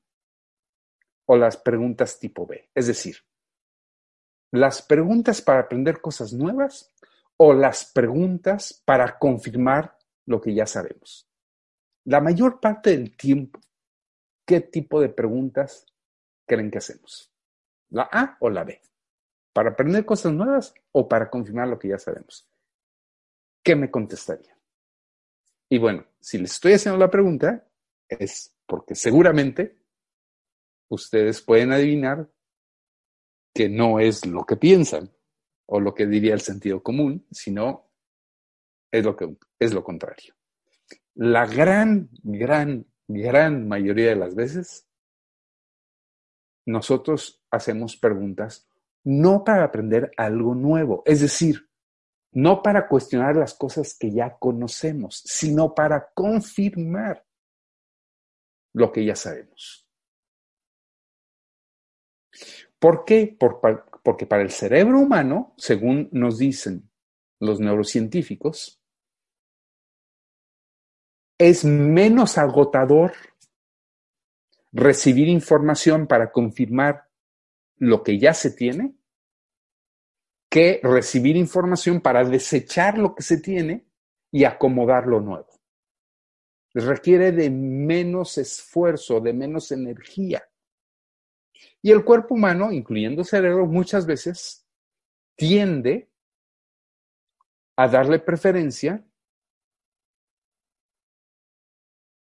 o 1.26 1.36
las 1.36 1.56
preguntas 1.56 2.20
tipo 2.20 2.46
B? 2.46 2.70
Es 2.72 2.86
decir, 2.86 3.16
las 4.52 4.80
preguntas 4.80 5.42
para 5.42 5.62
aprender 5.62 6.00
cosas 6.00 6.32
nuevas 6.32 6.94
o 7.38 7.52
las 7.54 7.90
preguntas 7.90 8.80
para 8.84 9.18
confirmar 9.18 9.98
lo 10.24 10.40
que 10.40 10.54
ya 10.54 10.66
sabemos. 10.66 11.28
La 12.04 12.20
mayor 12.20 12.60
parte 12.60 12.90
del 12.90 13.16
tiempo, 13.16 13.58
¿qué 14.46 14.60
tipo 14.60 15.00
de 15.00 15.08
preguntas 15.08 15.84
creen 16.46 16.70
que 16.70 16.78
hacemos? 16.78 17.31
¿La 17.92 18.08
A 18.10 18.36
o 18.40 18.48
la 18.48 18.64
B? 18.64 18.80
¿Para 19.52 19.70
aprender 19.70 20.04
cosas 20.04 20.32
nuevas 20.32 20.74
o 20.92 21.06
para 21.06 21.28
confirmar 21.28 21.68
lo 21.68 21.78
que 21.78 21.88
ya 21.88 21.98
sabemos? 21.98 22.48
¿Qué 23.62 23.76
me 23.76 23.90
contestaría? 23.90 24.56
Y 25.68 25.78
bueno, 25.78 26.06
si 26.18 26.38
les 26.38 26.52
estoy 26.52 26.72
haciendo 26.72 26.98
la 26.98 27.10
pregunta, 27.10 27.68
es 28.08 28.54
porque 28.66 28.94
seguramente 28.94 29.78
ustedes 30.88 31.42
pueden 31.42 31.72
adivinar 31.72 32.30
que 33.54 33.68
no 33.68 34.00
es 34.00 34.24
lo 34.26 34.44
que 34.44 34.56
piensan 34.56 35.10
o 35.66 35.78
lo 35.78 35.94
que 35.94 36.06
diría 36.06 36.32
el 36.32 36.40
sentido 36.40 36.82
común, 36.82 37.26
sino 37.30 37.90
es 38.90 39.04
lo, 39.04 39.14
que, 39.16 39.36
es 39.58 39.74
lo 39.74 39.84
contrario. 39.84 40.34
La 41.14 41.46
gran, 41.46 42.08
gran, 42.22 42.86
gran 43.06 43.68
mayoría 43.68 44.08
de 44.08 44.16
las 44.16 44.34
veces, 44.34 44.86
nosotros 46.66 47.41
hacemos 47.52 47.96
preguntas 47.96 48.66
no 49.04 49.44
para 49.44 49.64
aprender 49.64 50.10
algo 50.16 50.54
nuevo, 50.54 51.02
es 51.06 51.20
decir, 51.20 51.68
no 52.32 52.62
para 52.62 52.88
cuestionar 52.88 53.36
las 53.36 53.54
cosas 53.54 53.96
que 53.98 54.10
ya 54.10 54.36
conocemos, 54.38 55.22
sino 55.24 55.74
para 55.74 56.12
confirmar 56.14 57.24
lo 58.72 58.90
que 58.90 59.04
ya 59.04 59.16
sabemos. 59.16 59.88
¿Por 62.78 63.04
qué? 63.04 63.36
porque 64.02 64.26
para 64.26 64.42
el 64.42 64.50
cerebro 64.50 64.98
humano, 64.98 65.54
según 65.56 66.08
nos 66.10 66.38
dicen 66.38 66.90
los 67.38 67.60
neurocientíficos, 67.60 68.80
es 71.38 71.64
menos 71.64 72.38
agotador 72.38 73.12
recibir 74.72 75.28
información 75.28 76.06
para 76.06 76.32
confirmar 76.32 77.11
lo 77.82 78.04
que 78.04 78.16
ya 78.16 78.32
se 78.32 78.52
tiene 78.52 78.94
que 80.48 80.78
recibir 80.84 81.36
información 81.36 82.00
para 82.00 82.22
desechar 82.22 82.96
lo 82.96 83.12
que 83.12 83.24
se 83.24 83.40
tiene 83.40 83.88
y 84.30 84.44
acomodar 84.44 85.08
lo 85.08 85.20
nuevo. 85.20 85.48
Requiere 86.74 87.32
de 87.32 87.50
menos 87.50 88.38
esfuerzo, 88.38 89.18
de 89.20 89.32
menos 89.32 89.72
energía. 89.72 90.48
Y 91.82 91.90
el 91.90 92.04
cuerpo 92.04 92.34
humano, 92.34 92.70
incluyendo 92.70 93.22
el 93.22 93.26
cerebro, 93.26 93.66
muchas 93.66 94.06
veces 94.06 94.64
tiende 95.34 96.08
a 97.76 97.88
darle 97.88 98.20
preferencia 98.20 99.04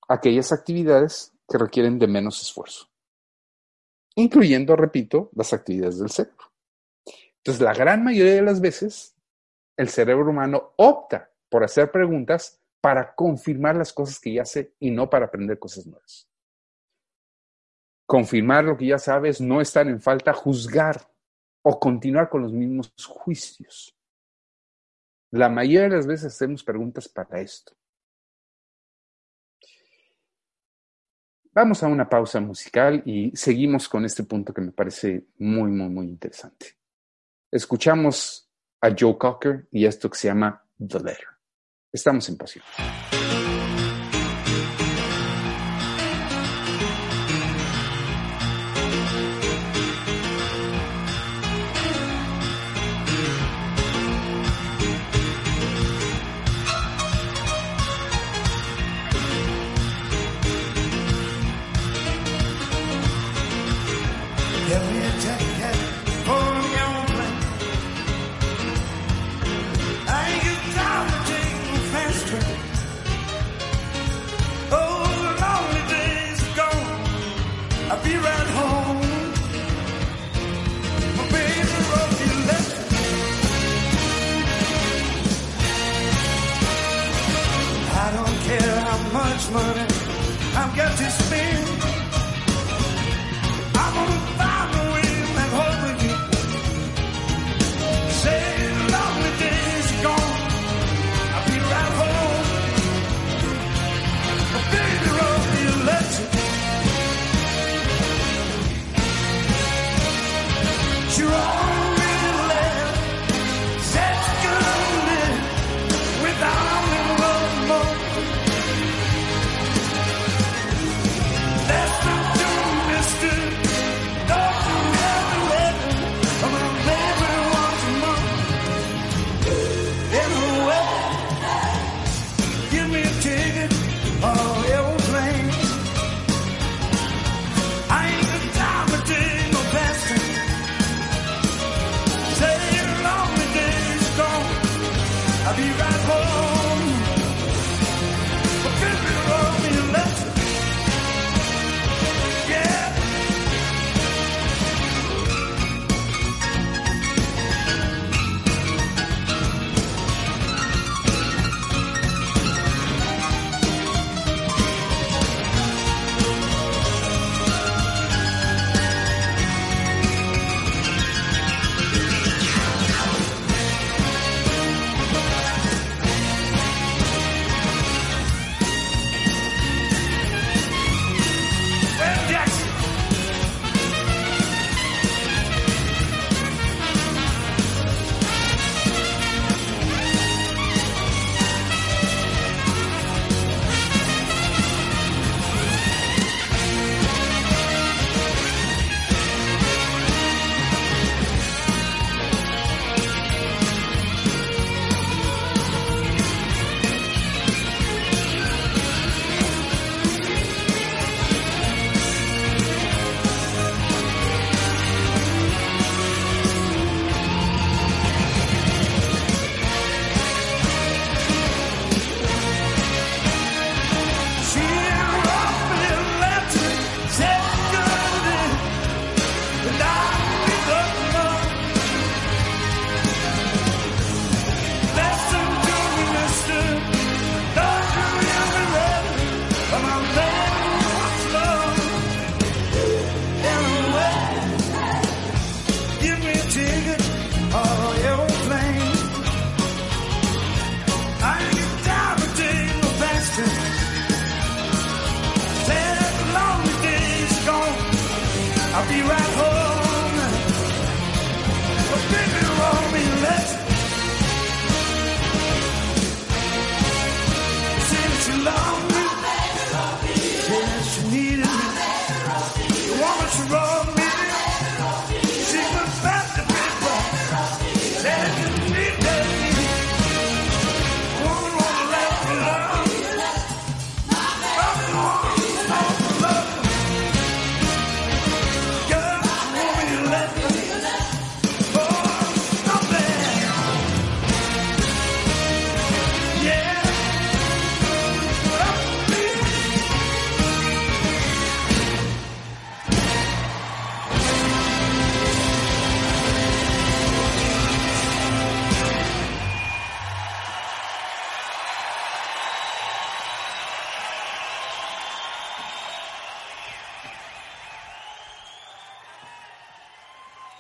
a 0.09 0.15
aquellas 0.15 0.51
actividades 0.51 1.33
que 1.47 1.57
requieren 1.57 1.97
de 1.97 2.07
menos 2.07 2.41
esfuerzo, 2.41 2.89
incluyendo, 4.15 4.75
repito, 4.75 5.29
las 5.35 5.53
actividades 5.53 5.99
del 5.99 6.09
cerebro. 6.09 6.51
Entonces, 7.37 7.61
la 7.61 7.73
gran 7.73 8.03
mayoría 8.03 8.35
de 8.35 8.41
las 8.41 8.59
veces, 8.59 9.15
el 9.77 9.89
cerebro 9.89 10.29
humano 10.29 10.73
opta 10.77 11.31
por 11.49 11.63
hacer 11.63 11.91
preguntas 11.91 12.61
para 12.81 13.13
confirmar 13.13 13.75
las 13.75 13.93
cosas 13.93 14.19
que 14.19 14.33
ya 14.33 14.45
sé 14.45 14.73
y 14.79 14.91
no 14.91 15.09
para 15.09 15.25
aprender 15.25 15.59
cosas 15.59 15.85
nuevas 15.85 16.27
confirmar 18.05 18.63
lo 18.63 18.77
que 18.77 18.87
ya 18.87 18.99
sabes, 18.99 19.41
no 19.41 19.61
estar 19.61 19.87
en 19.87 20.01
falta, 20.01 20.33
juzgar 20.33 21.09
o 21.63 21.79
continuar 21.79 22.29
con 22.29 22.43
los 22.43 22.53
mismos 22.53 22.93
juicios. 23.07 23.95
La 25.31 25.49
mayoría 25.49 25.89
de 25.89 25.97
las 25.97 26.07
veces 26.07 26.33
hacemos 26.33 26.63
preguntas 26.63 27.09
para 27.09 27.41
esto. 27.41 27.75
Vamos 31.55 31.81
a 31.83 31.87
una 31.87 32.09
pausa 32.09 32.41
musical 32.41 33.01
y 33.05 33.31
seguimos 33.33 33.87
con 33.87 34.03
este 34.03 34.23
punto 34.25 34.53
que 34.53 34.59
me 34.59 34.73
parece 34.73 35.27
muy, 35.37 35.71
muy, 35.71 35.87
muy 35.87 36.05
interesante. 36.05 36.75
Escuchamos 37.49 38.51
a 38.81 38.93
Joe 38.97 39.17
Cocker 39.17 39.65
y 39.71 39.85
esto 39.85 40.09
que 40.09 40.17
se 40.17 40.27
llama 40.27 40.61
The 40.77 40.99
Letter. 40.99 41.27
Estamos 41.93 42.27
en 42.27 42.37
pasión. 42.37 42.65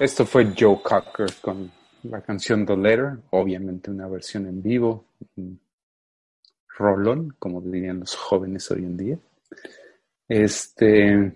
Esto 0.05 0.23
fue 0.23 0.53
Joe 0.55 0.83
Cocker 0.83 1.33
con 1.41 1.71
la 2.03 2.21
canción 2.21 2.63
The 2.63 2.77
Letter, 2.77 3.17
obviamente 3.31 3.89
una 3.89 4.07
versión 4.07 4.45
en 4.45 4.61
vivo, 4.61 5.07
rolón, 6.77 7.35
como 7.39 7.59
dirían 7.59 8.01
los 8.01 8.13
jóvenes 8.13 8.69
hoy 8.69 8.83
en 8.83 8.97
día. 8.97 9.17
Este, 10.29 11.35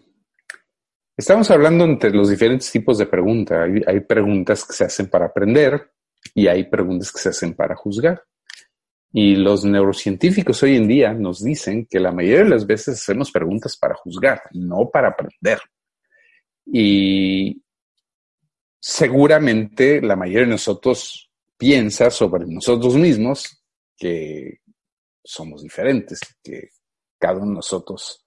estamos 1.18 1.50
hablando 1.50 1.84
entre 1.84 2.12
los 2.12 2.30
diferentes 2.30 2.72
tipos 2.72 3.00
de 3.00 3.08
preguntas. 3.08 3.58
Hay, 3.58 3.82
hay, 3.88 4.02
preguntas 4.02 4.64
que 4.64 4.74
se 4.74 4.84
hacen 4.84 5.08
para 5.10 5.26
aprender, 5.26 5.90
y 6.36 6.46
hay 6.46 6.66
preguntas 6.66 7.12
que 7.12 7.22
se 7.22 7.30
hacen 7.30 7.56
para 7.56 7.76
juzgar. 7.76 8.22
Y 9.12 9.36
los 9.36 9.66
neurocientíficos 9.66 10.62
hoy 10.62 10.76
en 10.76 10.88
día 10.88 11.12
nos 11.12 11.44
dicen 11.44 11.88
que 11.88 12.00
la 12.00 12.12
mayoría 12.12 12.44
de 12.44 12.50
las 12.50 12.68
veces 12.68 13.00
hacemos 13.00 13.32
preguntas 13.32 13.76
para 13.76 13.96
juzgar, 13.96 14.44
no 14.52 14.92
para 14.92 15.08
aprender. 15.08 15.58
Y 16.68 17.64
seguramente 18.80 20.02
la 20.02 20.16
mayoría 20.16 20.46
de 20.46 20.52
nosotros 20.52 21.32
piensa 21.58 22.10
sobre 22.10 22.46
nosotros 22.46 22.96
mismos 22.96 23.64
que 23.98 24.62
somos 25.24 25.62
diferentes, 25.62 26.20
que 26.42 26.70
cada 27.20 27.38
uno 27.38 27.48
de 27.48 27.56
nosotros 27.56 28.26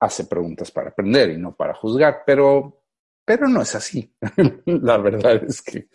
hace 0.00 0.24
preguntas 0.24 0.70
para 0.70 0.90
aprender 0.90 1.30
y 1.30 1.36
no 1.36 1.54
para 1.54 1.74
juzgar, 1.74 2.22
pero, 2.26 2.82
pero 3.24 3.46
no 3.46 3.62
es 3.62 3.74
así. 3.74 4.12
la 4.66 4.96
verdad 4.96 5.44
es 5.44 5.62
que 5.62 5.88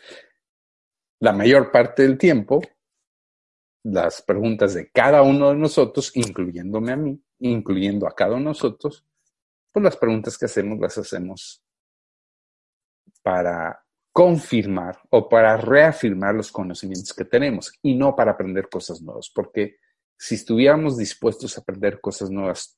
la 1.20 1.34
mayor 1.34 1.72
parte 1.72 2.03
del 2.03 2.18
tiempo, 2.18 2.61
las 3.84 4.22
preguntas 4.22 4.76
de 4.76 4.91
cada 4.91 5.24
uno 5.24 5.49
de 5.49 5.55
nosotros, 5.55 6.11
incluyéndome 6.15 6.91
a 6.91 6.95
mí, 6.95 7.22
incluyendo 7.39 8.07
a 8.07 8.15
cada 8.15 8.32
uno 8.32 8.39
de 8.39 8.45
nosotros, 8.45 9.05
pues 9.74 9.84
las 9.84 9.97
preguntas 9.97 10.38
que 10.38 10.45
hacemos 10.45 10.80
las 10.80 10.97
hacemos 10.97 11.63
para 13.22 13.84
confirmar 14.12 14.99
o 15.10 15.30
para 15.30 15.58
reafirmar 15.58 16.34
los 16.34 16.51
conocimientos 16.51 17.14
que 17.14 17.26
tenemos 17.26 17.72
y 17.84 17.95
no 17.95 18.16
para 18.16 18.32
aprender 18.32 18.68
cosas 18.70 19.01
nuevas, 19.01 19.30
porque 19.30 19.78
si 20.18 20.36
estuviéramos 20.36 20.97
dispuestos 20.97 21.58
a 21.58 21.62
aprender 21.62 22.01
cosas 22.01 22.32
nuevas 22.32 22.76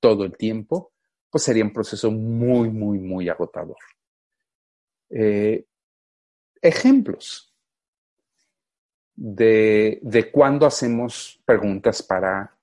todo 0.00 0.24
el 0.24 0.36
tiempo, 0.36 0.92
pues 1.30 1.44
sería 1.44 1.62
un 1.62 1.72
proceso 1.72 2.10
muy, 2.10 2.70
muy, 2.70 2.98
muy 2.98 3.28
agotador. 3.28 3.78
Eh, 5.10 5.64
ejemplos 6.60 7.54
de, 9.14 10.00
de 10.02 10.30
cuándo 10.32 10.66
hacemos 10.66 11.40
preguntas 11.44 12.02
para, 12.02 12.56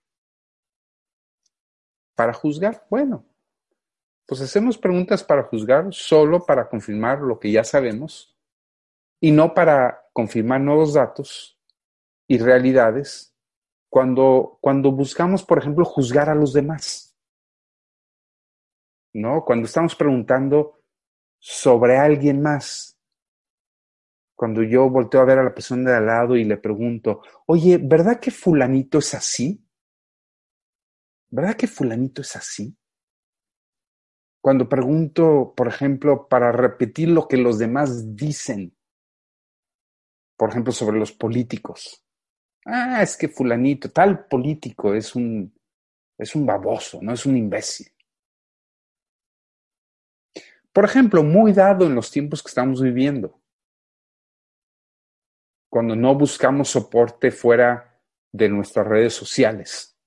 para 2.13 2.34
juzgar. 2.34 2.86
Bueno, 2.89 3.26
pues 4.28 4.41
hacemos 4.41 4.78
preguntas 4.78 5.23
para 5.23 5.43
juzgar 5.43 5.88
solo 5.91 6.45
para 6.45 6.67
confirmar 6.67 7.21
lo 7.21 7.39
que 7.39 7.49
ya 7.49 7.63
sabemos 7.63 8.38
y 9.21 9.32
no 9.32 9.53
para 9.53 10.05
confirmar 10.11 10.59
nuevos 10.59 10.93
datos 10.93 11.57
y 12.28 12.38
realidades 12.38 13.34
cuando, 13.89 14.59
cuando 14.61 14.91
buscamos, 14.91 15.43
por 15.43 15.59
ejemplo, 15.59 15.86
juzgar 15.86 16.30
a 16.30 16.36
los 16.36 16.51
demás. 16.51 17.17
¿No? 19.13 19.45
Cuando 19.45 19.65
estamos 19.65 19.95
preguntando 19.95 20.84
sobre 21.39 21.97
alguien 21.97 22.41
más. 22.41 22.99
Cuando 24.36 24.61
yo 24.61 24.89
volteo 24.89 25.21
a 25.21 25.25
ver 25.25 25.39
a 25.39 25.43
la 25.43 25.53
persona 25.53 25.89
de 25.89 25.97
al 25.97 26.05
lado 26.05 26.36
y 26.36 26.43
le 26.43 26.57
pregunto, 26.57 27.21
oye, 27.47 27.80
¿verdad 27.82 28.19
que 28.19 28.30
fulanito 28.30 28.99
es 28.99 29.15
así? 29.15 29.65
¿Verdad 31.30 31.55
que 31.55 31.65
fulanito 31.65 32.21
es 32.21 32.36
así? 32.36 32.78
Cuando 34.47 34.69
pregunto, 34.69 35.53
por 35.57 35.67
ejemplo, 35.67 36.29
para 36.29 36.53
repetir 36.53 37.09
lo 37.09 37.27
que 37.27 37.35
los 37.35 37.59
demás 37.59 38.15
dicen, 38.15 38.77
por 40.37 40.51
ejemplo, 40.51 40.71
sobre 40.71 40.97
los 40.97 41.11
políticos. 41.11 42.01
Ah, 42.65 43.03
es 43.03 43.17
que 43.17 43.27
fulanito, 43.27 43.91
tal 43.91 44.25
político 44.25 44.93
es 44.93 45.15
un, 45.15 45.53
es 46.17 46.33
un 46.33 46.45
baboso, 46.45 46.99
no 47.01 47.11
es 47.11 47.25
un 47.25 47.35
imbécil. 47.35 47.87
Por 50.71 50.85
ejemplo, 50.85 51.23
muy 51.23 51.51
dado 51.51 51.85
en 51.85 51.93
los 51.93 52.09
tiempos 52.09 52.41
que 52.41 52.47
estamos 52.47 52.81
viviendo, 52.81 53.41
cuando 55.69 55.93
no 55.93 56.15
buscamos 56.15 56.69
soporte 56.69 57.31
fuera 57.31 58.01
de 58.31 58.47
nuestras 58.47 58.87
redes 58.87 59.13
sociales. 59.13 59.99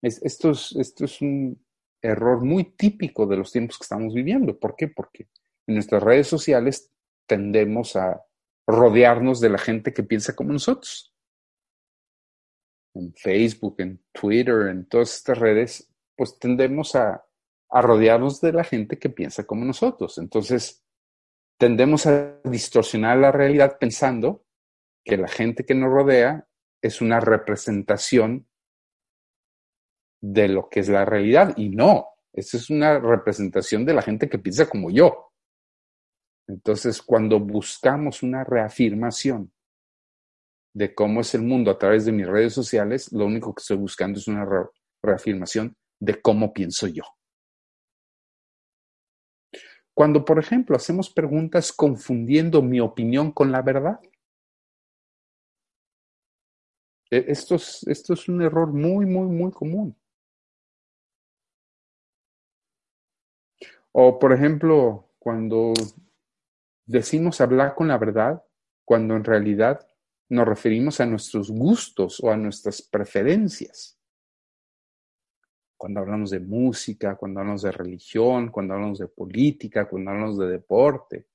esto, 0.00 0.52
es, 0.52 0.74
esto 0.74 1.04
es 1.04 1.20
un 1.20 1.67
error 2.02 2.44
muy 2.44 2.64
típico 2.64 3.26
de 3.26 3.36
los 3.36 3.52
tiempos 3.52 3.78
que 3.78 3.84
estamos 3.84 4.14
viviendo. 4.14 4.58
¿Por 4.58 4.76
qué? 4.76 4.88
Porque 4.88 5.28
en 5.66 5.74
nuestras 5.74 6.02
redes 6.02 6.26
sociales 6.26 6.92
tendemos 7.26 7.96
a 7.96 8.24
rodearnos 8.66 9.40
de 9.40 9.50
la 9.50 9.58
gente 9.58 9.92
que 9.92 10.02
piensa 10.02 10.34
como 10.34 10.52
nosotros. 10.52 11.14
En 12.94 13.14
Facebook, 13.14 13.76
en 13.78 14.02
Twitter, 14.12 14.68
en 14.68 14.86
todas 14.86 15.14
estas 15.16 15.38
redes, 15.38 15.92
pues 16.16 16.38
tendemos 16.38 16.94
a, 16.94 17.24
a 17.70 17.82
rodearnos 17.82 18.40
de 18.40 18.52
la 18.52 18.64
gente 18.64 18.98
que 18.98 19.10
piensa 19.10 19.44
como 19.44 19.64
nosotros. 19.64 20.18
Entonces, 20.18 20.84
tendemos 21.58 22.06
a 22.06 22.40
distorsionar 22.44 23.18
la 23.18 23.32
realidad 23.32 23.78
pensando 23.78 24.44
que 25.04 25.16
la 25.16 25.28
gente 25.28 25.64
que 25.64 25.74
nos 25.74 25.90
rodea 25.90 26.48
es 26.82 27.00
una 27.00 27.20
representación 27.20 28.47
de 30.20 30.48
lo 30.48 30.68
que 30.68 30.80
es 30.80 30.88
la 30.88 31.04
realidad. 31.04 31.54
Y 31.56 31.70
no, 31.70 32.06
esa 32.32 32.56
es 32.56 32.70
una 32.70 32.98
representación 32.98 33.84
de 33.84 33.94
la 33.94 34.02
gente 34.02 34.28
que 34.28 34.38
piensa 34.38 34.68
como 34.68 34.90
yo. 34.90 35.32
Entonces, 36.46 37.02
cuando 37.02 37.38
buscamos 37.40 38.22
una 38.22 38.42
reafirmación 38.42 39.52
de 40.74 40.94
cómo 40.94 41.20
es 41.20 41.34
el 41.34 41.42
mundo 41.42 41.70
a 41.70 41.78
través 41.78 42.04
de 42.04 42.12
mis 42.12 42.26
redes 42.26 42.54
sociales, 42.54 43.12
lo 43.12 43.26
único 43.26 43.54
que 43.54 43.60
estoy 43.60 43.76
buscando 43.76 44.18
es 44.18 44.28
una 44.28 44.46
reafirmación 45.02 45.76
de 46.00 46.20
cómo 46.20 46.52
pienso 46.52 46.86
yo. 46.86 47.02
Cuando, 49.92 50.24
por 50.24 50.38
ejemplo, 50.38 50.76
hacemos 50.76 51.10
preguntas 51.10 51.72
confundiendo 51.72 52.62
mi 52.62 52.78
opinión 52.78 53.32
con 53.32 53.50
la 53.50 53.62
verdad, 53.62 53.98
e-, 57.10 57.24
esto 57.28 57.56
es, 57.56 57.84
esto 57.88 58.14
es 58.14 58.28
un 58.28 58.42
error 58.42 58.72
muy, 58.72 59.06
muy, 59.06 59.26
muy 59.26 59.50
común. 59.50 59.96
O, 63.92 64.18
por 64.18 64.32
ejemplo, 64.32 65.10
cuando 65.18 65.72
decimos 66.86 67.40
hablar 67.40 67.74
con 67.74 67.88
la 67.88 67.98
verdad, 67.98 68.42
cuando 68.84 69.14
en 69.16 69.24
realidad 69.24 69.86
nos 70.30 70.46
referimos 70.46 71.00
a 71.00 71.06
nuestros 71.06 71.50
gustos 71.50 72.20
o 72.22 72.30
a 72.30 72.36
nuestras 72.36 72.82
preferencias. 72.82 73.98
Cuando 75.76 76.00
hablamos 76.00 76.30
de 76.30 76.40
música, 76.40 77.16
cuando 77.16 77.40
hablamos 77.40 77.62
de 77.62 77.72
religión, 77.72 78.50
cuando 78.50 78.74
hablamos 78.74 78.98
de 78.98 79.08
política, 79.08 79.88
cuando 79.88 80.10
hablamos 80.10 80.38
de 80.38 80.48
deporte. 80.48 81.26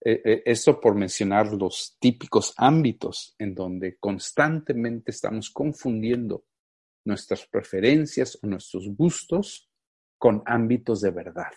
E, 0.00 0.22
e, 0.24 0.42
esto 0.46 0.80
por 0.80 0.94
mencionar 0.94 1.52
los 1.52 1.96
típicos 1.98 2.54
ámbitos 2.56 3.34
en 3.38 3.54
donde 3.54 3.98
constantemente 3.98 5.10
estamos 5.10 5.50
confundiendo 5.50 6.44
nuestras 7.04 7.46
preferencias 7.46 8.38
o 8.42 8.46
nuestros 8.46 8.88
gustos 8.94 9.67
con 10.18 10.42
ámbitos 10.44 11.00
de 11.00 11.10
verdad. 11.10 11.52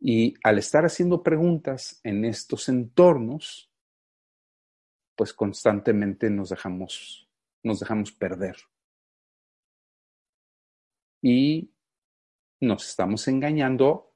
Y 0.00 0.34
al 0.42 0.58
estar 0.58 0.84
haciendo 0.86 1.22
preguntas 1.22 2.00
en 2.04 2.24
estos 2.24 2.68
entornos, 2.68 3.70
pues 5.14 5.34
constantemente 5.34 6.30
nos 6.30 6.48
dejamos, 6.48 7.28
nos 7.62 7.80
dejamos 7.80 8.12
perder. 8.12 8.56
Y 11.20 11.70
nos 12.60 12.88
estamos 12.88 13.28
engañando 13.28 14.14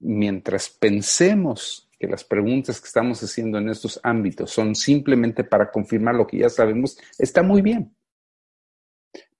mientras 0.00 0.68
pensemos 0.68 1.90
que 1.98 2.06
las 2.06 2.24
preguntas 2.24 2.78
que 2.80 2.86
estamos 2.86 3.22
haciendo 3.22 3.56
en 3.56 3.70
estos 3.70 3.98
ámbitos 4.02 4.50
son 4.50 4.74
simplemente 4.74 5.44
para 5.44 5.70
confirmar 5.70 6.14
lo 6.14 6.26
que 6.26 6.38
ya 6.38 6.50
sabemos, 6.50 6.98
está 7.18 7.42
muy 7.42 7.62
bien. 7.62 7.96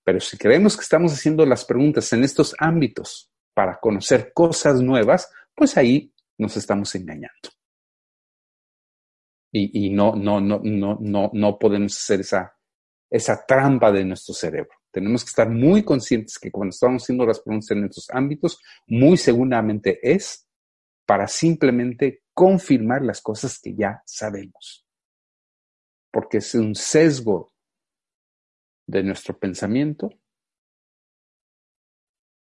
Pero 0.05 0.19
si 0.19 0.37
creemos 0.37 0.77
que 0.77 0.83
estamos 0.83 1.11
haciendo 1.11 1.45
las 1.47 1.65
preguntas 1.65 2.13
en 2.13 2.23
estos 2.23 2.55
ámbitos 2.59 3.31
para 3.55 3.79
conocer 3.79 4.31
cosas 4.33 4.79
nuevas, 4.79 5.29
pues 5.55 5.75
ahí 5.77 6.13
nos 6.37 6.55
estamos 6.55 6.93
engañando. 6.93 7.49
Y, 9.57 9.89
no, 9.89 10.15
no, 10.15 10.41
no, 10.41 10.59
no, 10.61 10.97
no, 10.99 11.31
no 11.33 11.57
podemos 11.57 11.97
hacer 11.97 12.19
esa, 12.19 12.57
esa 13.09 13.45
trampa 13.45 13.89
de 13.89 14.03
nuestro 14.03 14.33
cerebro. 14.33 14.71
Tenemos 14.91 15.23
que 15.23 15.29
estar 15.29 15.49
muy 15.49 15.81
conscientes 15.81 16.37
que 16.37 16.51
cuando 16.51 16.71
estamos 16.71 17.01
haciendo 17.01 17.25
las 17.25 17.39
preguntas 17.39 17.71
en 17.71 17.85
estos 17.85 18.09
ámbitos, 18.09 18.59
muy 18.87 19.15
seguramente 19.15 19.97
es 20.03 20.45
para 21.05 21.27
simplemente 21.29 22.23
confirmar 22.33 23.01
las 23.01 23.21
cosas 23.21 23.57
que 23.57 23.73
ya 23.73 24.03
sabemos. 24.05 24.85
Porque 26.11 26.39
es 26.39 26.53
un 26.53 26.75
sesgo 26.75 27.54
de 28.87 29.03
nuestro 29.03 29.37
pensamiento 29.37 30.09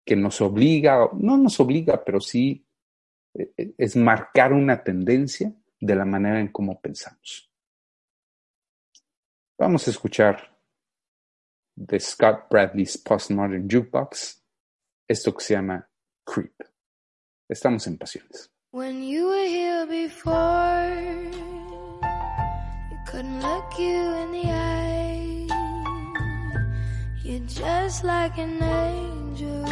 que 0.05 0.17
nos 0.17 0.41
obliga, 0.41 1.09
no 1.13 1.37
nos 1.37 1.61
obliga, 1.61 2.05
pero 2.05 2.21
sí 2.21 2.67
eh, 3.35 3.53
eh, 3.57 3.75
es 3.79 3.97
marcar 3.97 4.53
una 4.53 4.83
tendencia 4.83 5.55
de 5.79 5.95
la 5.95 6.05
manera 6.05 6.41
en 6.41 6.49
cómo 6.49 6.81
pensamos. 6.81 7.51
Vamos 9.59 9.87
a 9.87 9.91
escuchar 9.91 10.59
de 11.77 12.01
Scott 12.01 12.49
Bradley's 12.51 12.99
Postmodern 12.99 13.69
Jukebox, 13.69 14.43
esto 15.09 15.35
que 15.35 15.45
se 15.45 15.55
llama 15.55 15.89
Creep. 16.25 16.55
Estamos 17.49 17.87
en 17.87 17.99
pasiones. 17.99 18.51
When 18.73 19.03
you 19.03 19.29
were 19.29 19.49
here 19.49 19.87
before, 19.87 20.89
you 22.91 22.99
couldn't 23.07 23.41
look 23.43 23.79
you 23.79 24.15
in 24.23 24.33
the 24.33 24.49
eye. 24.49 24.70
just 27.47 28.05
like 28.05 28.39
an 28.39 28.63
angel. 28.63 29.67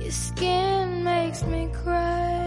Your 0.00 0.10
skin 0.10 1.04
makes 1.04 1.44
me 1.44 1.68
cry. 1.72 2.46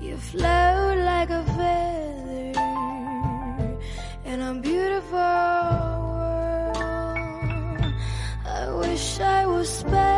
You 0.00 0.16
float 0.16 0.98
like 0.98 1.30
a 1.30 1.44
feather 1.56 2.52
and 4.24 4.42
I'm 4.42 4.60
beautiful 4.60 5.18
world. 6.16 6.76
I 8.44 8.70
wish 8.80 9.20
I 9.20 9.46
was 9.46 9.68
special. 9.68 10.15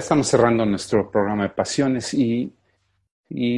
estamos 0.00 0.28
cerrando 0.28 0.66
nuestro 0.66 1.10
programa 1.10 1.44
de 1.44 1.50
pasiones 1.50 2.12
y, 2.12 2.52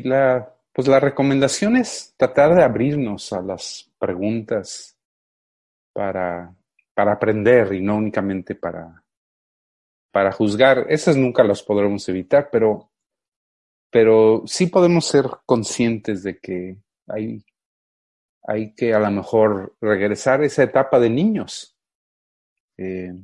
la, 0.03 0.55
pues 0.73 0.87
la 0.87 1.01
recomendación 1.01 1.77
es 1.77 2.15
tratar 2.17 2.55
de 2.55 2.63
abrirnos 2.63 3.33
a 3.33 3.41
las 3.41 3.91
preguntas 3.99 4.97
para, 5.93 6.55
para 6.95 7.13
aprender 7.13 7.73
y 7.73 7.81
no 7.81 7.97
únicamente 7.97 8.55
para, 8.55 9.03
para 10.11 10.31
juzgar. 10.33 10.87
Esas 10.89 11.17
nunca 11.17 11.43
las 11.43 11.63
podremos 11.63 12.09
evitar, 12.09 12.51
pero, 12.53 12.91
pero 13.91 14.43
sí 14.47 14.67
podemos 14.67 15.07
ser 15.07 15.27
conscientes 15.47 16.23
de 16.23 16.39
que 16.39 16.77
hay, 17.09 17.45
hay 18.43 18.75
que 18.75 18.93
a 18.93 18.99
lo 18.99 19.11
mejor 19.11 19.75
regresar 19.81 20.43
a 20.43 20.47
esa 20.47 20.63
etapa 20.63 21.01
de 21.01 21.11
niños. 21.11 21.77
Eh, 22.77 23.15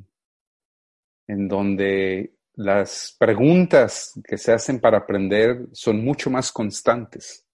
en 1.29 1.47
donde 1.47 2.38
las 2.59 3.15
preguntas 3.17 4.21
que 4.25 4.37
se 4.37 4.53
hacen 4.53 4.81
para 4.81 4.99
aprender 4.99 5.69
son 5.73 6.05
mucho 6.05 6.29
más 6.29 6.51
constantes. 6.51 7.47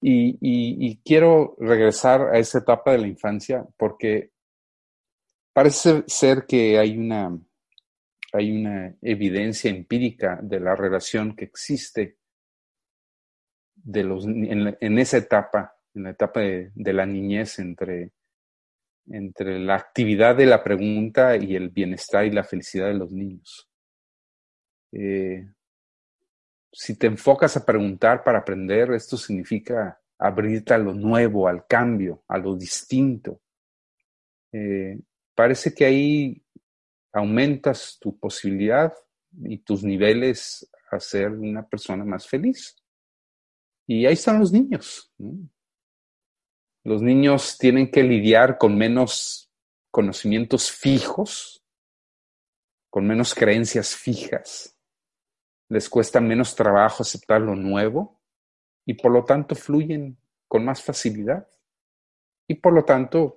Y, 0.00 0.96
quiero 1.04 1.54
regresar 1.58 2.34
a 2.34 2.38
esa 2.38 2.60
etapa 2.60 2.92
de 2.92 2.98
la 2.98 3.08
infancia 3.08 3.66
porque 3.76 4.30
parece 5.52 6.02
ser 6.06 6.46
que 6.46 6.78
hay 6.78 6.96
una, 6.96 7.38
hay 8.32 8.52
una 8.52 8.94
evidencia 9.02 9.70
empírica 9.70 10.38
de 10.42 10.60
la 10.60 10.74
relación 10.74 11.36
que 11.36 11.44
existe 11.44 12.16
de 13.74 14.02
los, 14.02 14.24
en, 14.24 14.78
en 14.80 14.98
esa 14.98 15.18
etapa, 15.18 15.76
en 15.94 16.04
la 16.04 16.10
etapa 16.10 16.40
de, 16.40 16.70
de, 16.74 16.92
la 16.94 17.04
niñez 17.04 17.58
entre, 17.58 18.12
entre 19.08 19.58
la 19.58 19.74
actividad 19.74 20.36
de 20.36 20.46
la 20.46 20.64
pregunta 20.64 21.36
y 21.36 21.54
el 21.54 21.68
bienestar 21.68 22.24
y 22.24 22.30
la 22.30 22.44
felicidad 22.44 22.86
de 22.86 22.94
los 22.94 23.12
niños. 23.12 23.68
Eh, 24.92 25.46
si 26.72 26.96
te 26.96 27.06
enfocas 27.06 27.56
a 27.56 27.64
preguntar 27.64 28.22
para 28.22 28.38
aprender, 28.38 28.92
esto 28.92 29.16
significa 29.16 30.00
abrirte 30.18 30.74
a 30.74 30.78
lo 30.78 30.94
nuevo, 30.94 31.48
al 31.48 31.66
cambio, 31.66 32.24
a 32.28 32.38
lo 32.38 32.56
distinto. 32.56 33.40
Eh, 34.52 34.98
parece 35.34 35.74
que 35.74 35.84
ahí 35.84 36.42
aumentas 37.12 37.98
tu 38.00 38.18
posibilidad 38.18 38.92
y 39.42 39.58
tus 39.58 39.82
niveles 39.82 40.68
a 40.90 41.00
ser 41.00 41.30
una 41.32 41.66
persona 41.66 42.04
más 42.04 42.26
feliz. 42.26 42.76
Y 43.86 44.06
ahí 44.06 44.14
están 44.14 44.38
los 44.38 44.52
niños. 44.52 45.12
Los 46.84 47.02
niños 47.02 47.58
tienen 47.58 47.90
que 47.90 48.02
lidiar 48.02 48.58
con 48.58 48.76
menos 48.76 49.50
conocimientos 49.90 50.70
fijos, 50.70 51.64
con 52.90 53.06
menos 53.06 53.34
creencias 53.34 53.94
fijas. 53.94 54.77
Les 55.68 55.88
cuesta 55.88 56.20
menos 56.20 56.54
trabajo 56.54 57.02
aceptar 57.02 57.40
lo 57.40 57.54
nuevo 57.54 58.20
y 58.86 58.94
por 58.94 59.12
lo 59.12 59.24
tanto 59.24 59.54
fluyen 59.54 60.18
con 60.46 60.64
más 60.64 60.82
facilidad 60.82 61.46
y 62.46 62.54
por 62.54 62.72
lo 62.72 62.84
tanto 62.84 63.36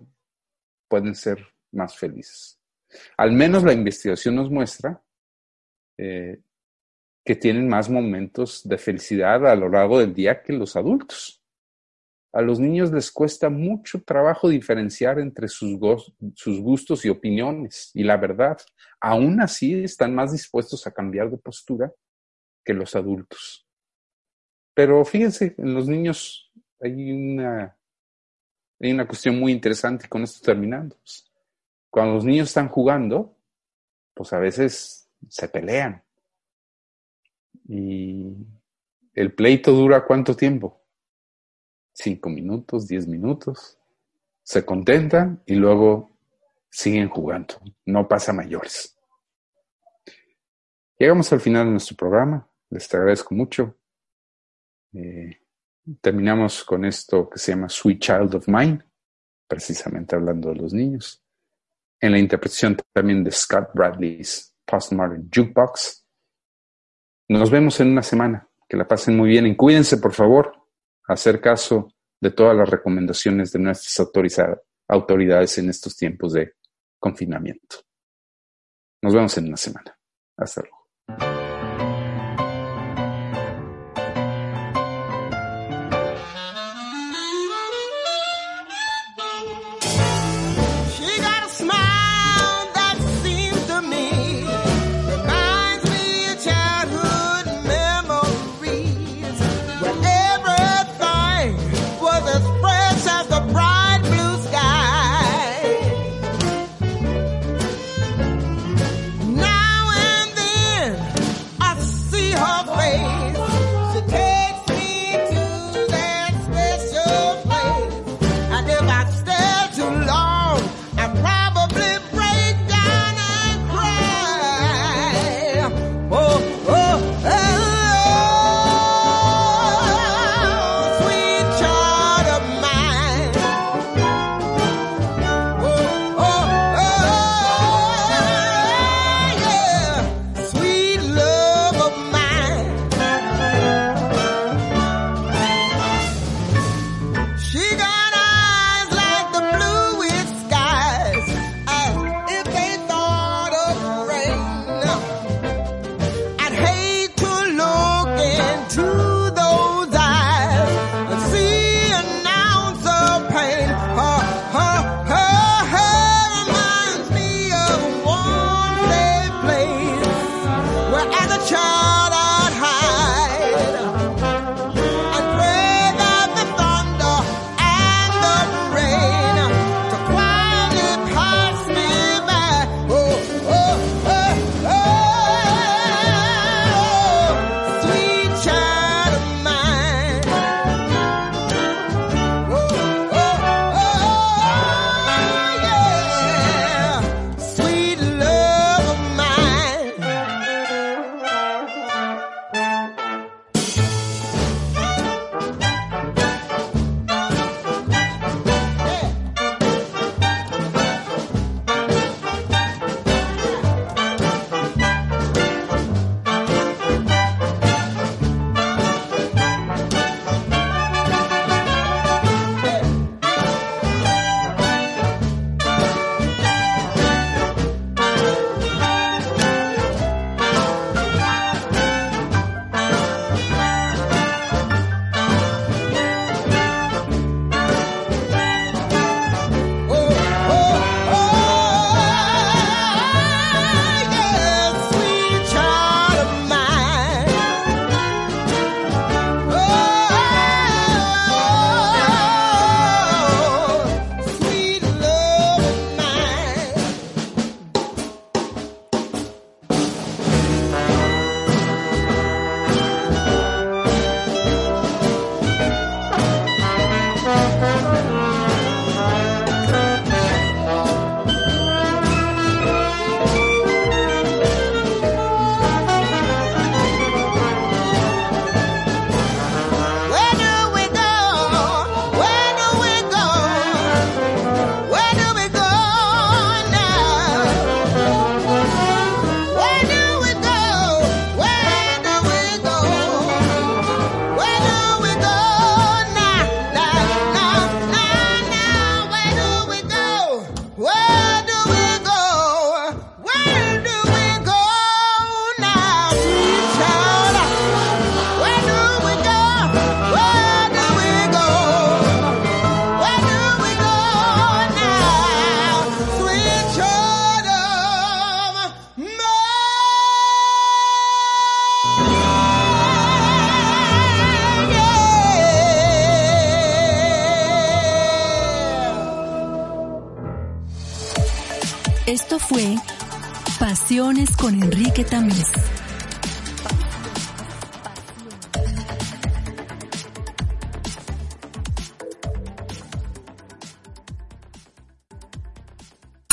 pueden 0.87 1.13
ser 1.13 1.45
más 1.71 1.97
felices. 1.97 2.59
Al 3.17 3.33
menos 3.33 3.63
la 3.63 3.73
investigación 3.73 4.35
nos 4.35 4.49
muestra 4.49 5.03
eh, 5.97 6.41
que 7.23 7.35
tienen 7.35 7.67
más 7.67 7.89
momentos 7.89 8.61
de 8.67 8.77
felicidad 8.77 9.45
a 9.45 9.55
lo 9.55 9.69
largo 9.69 9.99
del 9.99 10.13
día 10.13 10.41
que 10.41 10.53
los 10.53 10.75
adultos. 10.75 11.43
A 12.33 12.41
los 12.41 12.59
niños 12.59 12.91
les 12.93 13.11
cuesta 13.11 13.49
mucho 13.49 14.01
trabajo 14.03 14.47
diferenciar 14.47 15.19
entre 15.19 15.49
sus, 15.49 15.77
sus 16.33 16.61
gustos 16.61 17.03
y 17.03 17.09
opiniones 17.09 17.91
y 17.93 18.03
la 18.03 18.15
verdad. 18.15 18.57
Aún 19.01 19.41
así 19.41 19.83
están 19.83 20.15
más 20.15 20.31
dispuestos 20.31 20.87
a 20.87 20.91
cambiar 20.91 21.29
de 21.29 21.37
postura 21.37 21.91
que 22.63 22.73
los 22.73 22.95
adultos. 22.95 23.67
Pero 24.73 25.03
fíjense, 25.05 25.55
en 25.57 25.73
los 25.73 25.87
niños 25.87 26.51
hay 26.79 27.11
una, 27.11 27.77
hay 28.79 28.91
una 28.91 29.07
cuestión 29.07 29.39
muy 29.39 29.51
interesante 29.51 30.05
y 30.05 30.09
con 30.09 30.23
esto 30.23 30.43
terminando. 30.43 30.97
Cuando 31.89 32.15
los 32.15 32.25
niños 32.25 32.47
están 32.47 32.69
jugando, 32.69 33.37
pues 34.13 34.33
a 34.33 34.39
veces 34.39 35.09
se 35.27 35.47
pelean. 35.49 36.03
Y 37.67 38.35
el 39.13 39.33
pleito 39.33 39.71
dura 39.71 40.05
cuánto 40.05 40.35
tiempo? 40.35 40.81
Cinco 41.93 42.29
minutos, 42.29 42.87
diez 42.87 43.07
minutos. 43.07 43.77
Se 44.43 44.65
contentan 44.65 45.43
y 45.45 45.55
luego 45.55 46.17
siguen 46.69 47.09
jugando. 47.09 47.55
No 47.85 48.07
pasa 48.07 48.33
mayores. 48.33 48.97
Llegamos 50.97 51.31
al 51.33 51.41
final 51.41 51.65
de 51.65 51.71
nuestro 51.71 51.97
programa. 51.97 52.47
Les 52.71 52.93
agradezco 52.93 53.35
mucho. 53.35 53.77
Eh, 54.93 55.37
terminamos 55.99 56.63
con 56.63 56.85
esto 56.85 57.29
que 57.29 57.37
se 57.37 57.51
llama 57.51 57.69
Sweet 57.69 57.99
Child 57.99 58.35
of 58.35 58.47
Mine, 58.47 58.83
precisamente 59.47 60.15
hablando 60.15 60.49
de 60.49 60.55
los 60.55 60.73
niños. 60.73 61.21
En 61.99 62.13
la 62.13 62.19
interpretación 62.19 62.77
también 62.93 63.23
de 63.23 63.31
Scott 63.31 63.69
Bradley's 63.73 64.55
Postmodern 64.65 65.29
Jukebox. 65.33 66.05
Nos 67.29 67.51
vemos 67.51 67.79
en 67.79 67.91
una 67.91 68.03
semana. 68.03 68.47
Que 68.67 68.77
la 68.77 68.87
pasen 68.87 69.17
muy 69.17 69.27
bien 69.27 69.45
y 69.47 69.55
cuídense, 69.57 69.97
por 69.97 70.13
favor, 70.13 70.55
hacer 71.05 71.41
caso 71.41 71.93
de 72.21 72.31
todas 72.31 72.55
las 72.55 72.69
recomendaciones 72.69 73.51
de 73.51 73.59
nuestras 73.59 74.07
autoridades 74.87 75.57
en 75.57 75.69
estos 75.69 75.97
tiempos 75.97 76.31
de 76.31 76.53
confinamiento. 76.97 77.77
Nos 79.01 79.13
vemos 79.13 79.37
en 79.37 79.47
una 79.47 79.57
semana. 79.57 79.99
Hasta 80.37 80.61
luego. 80.61 80.80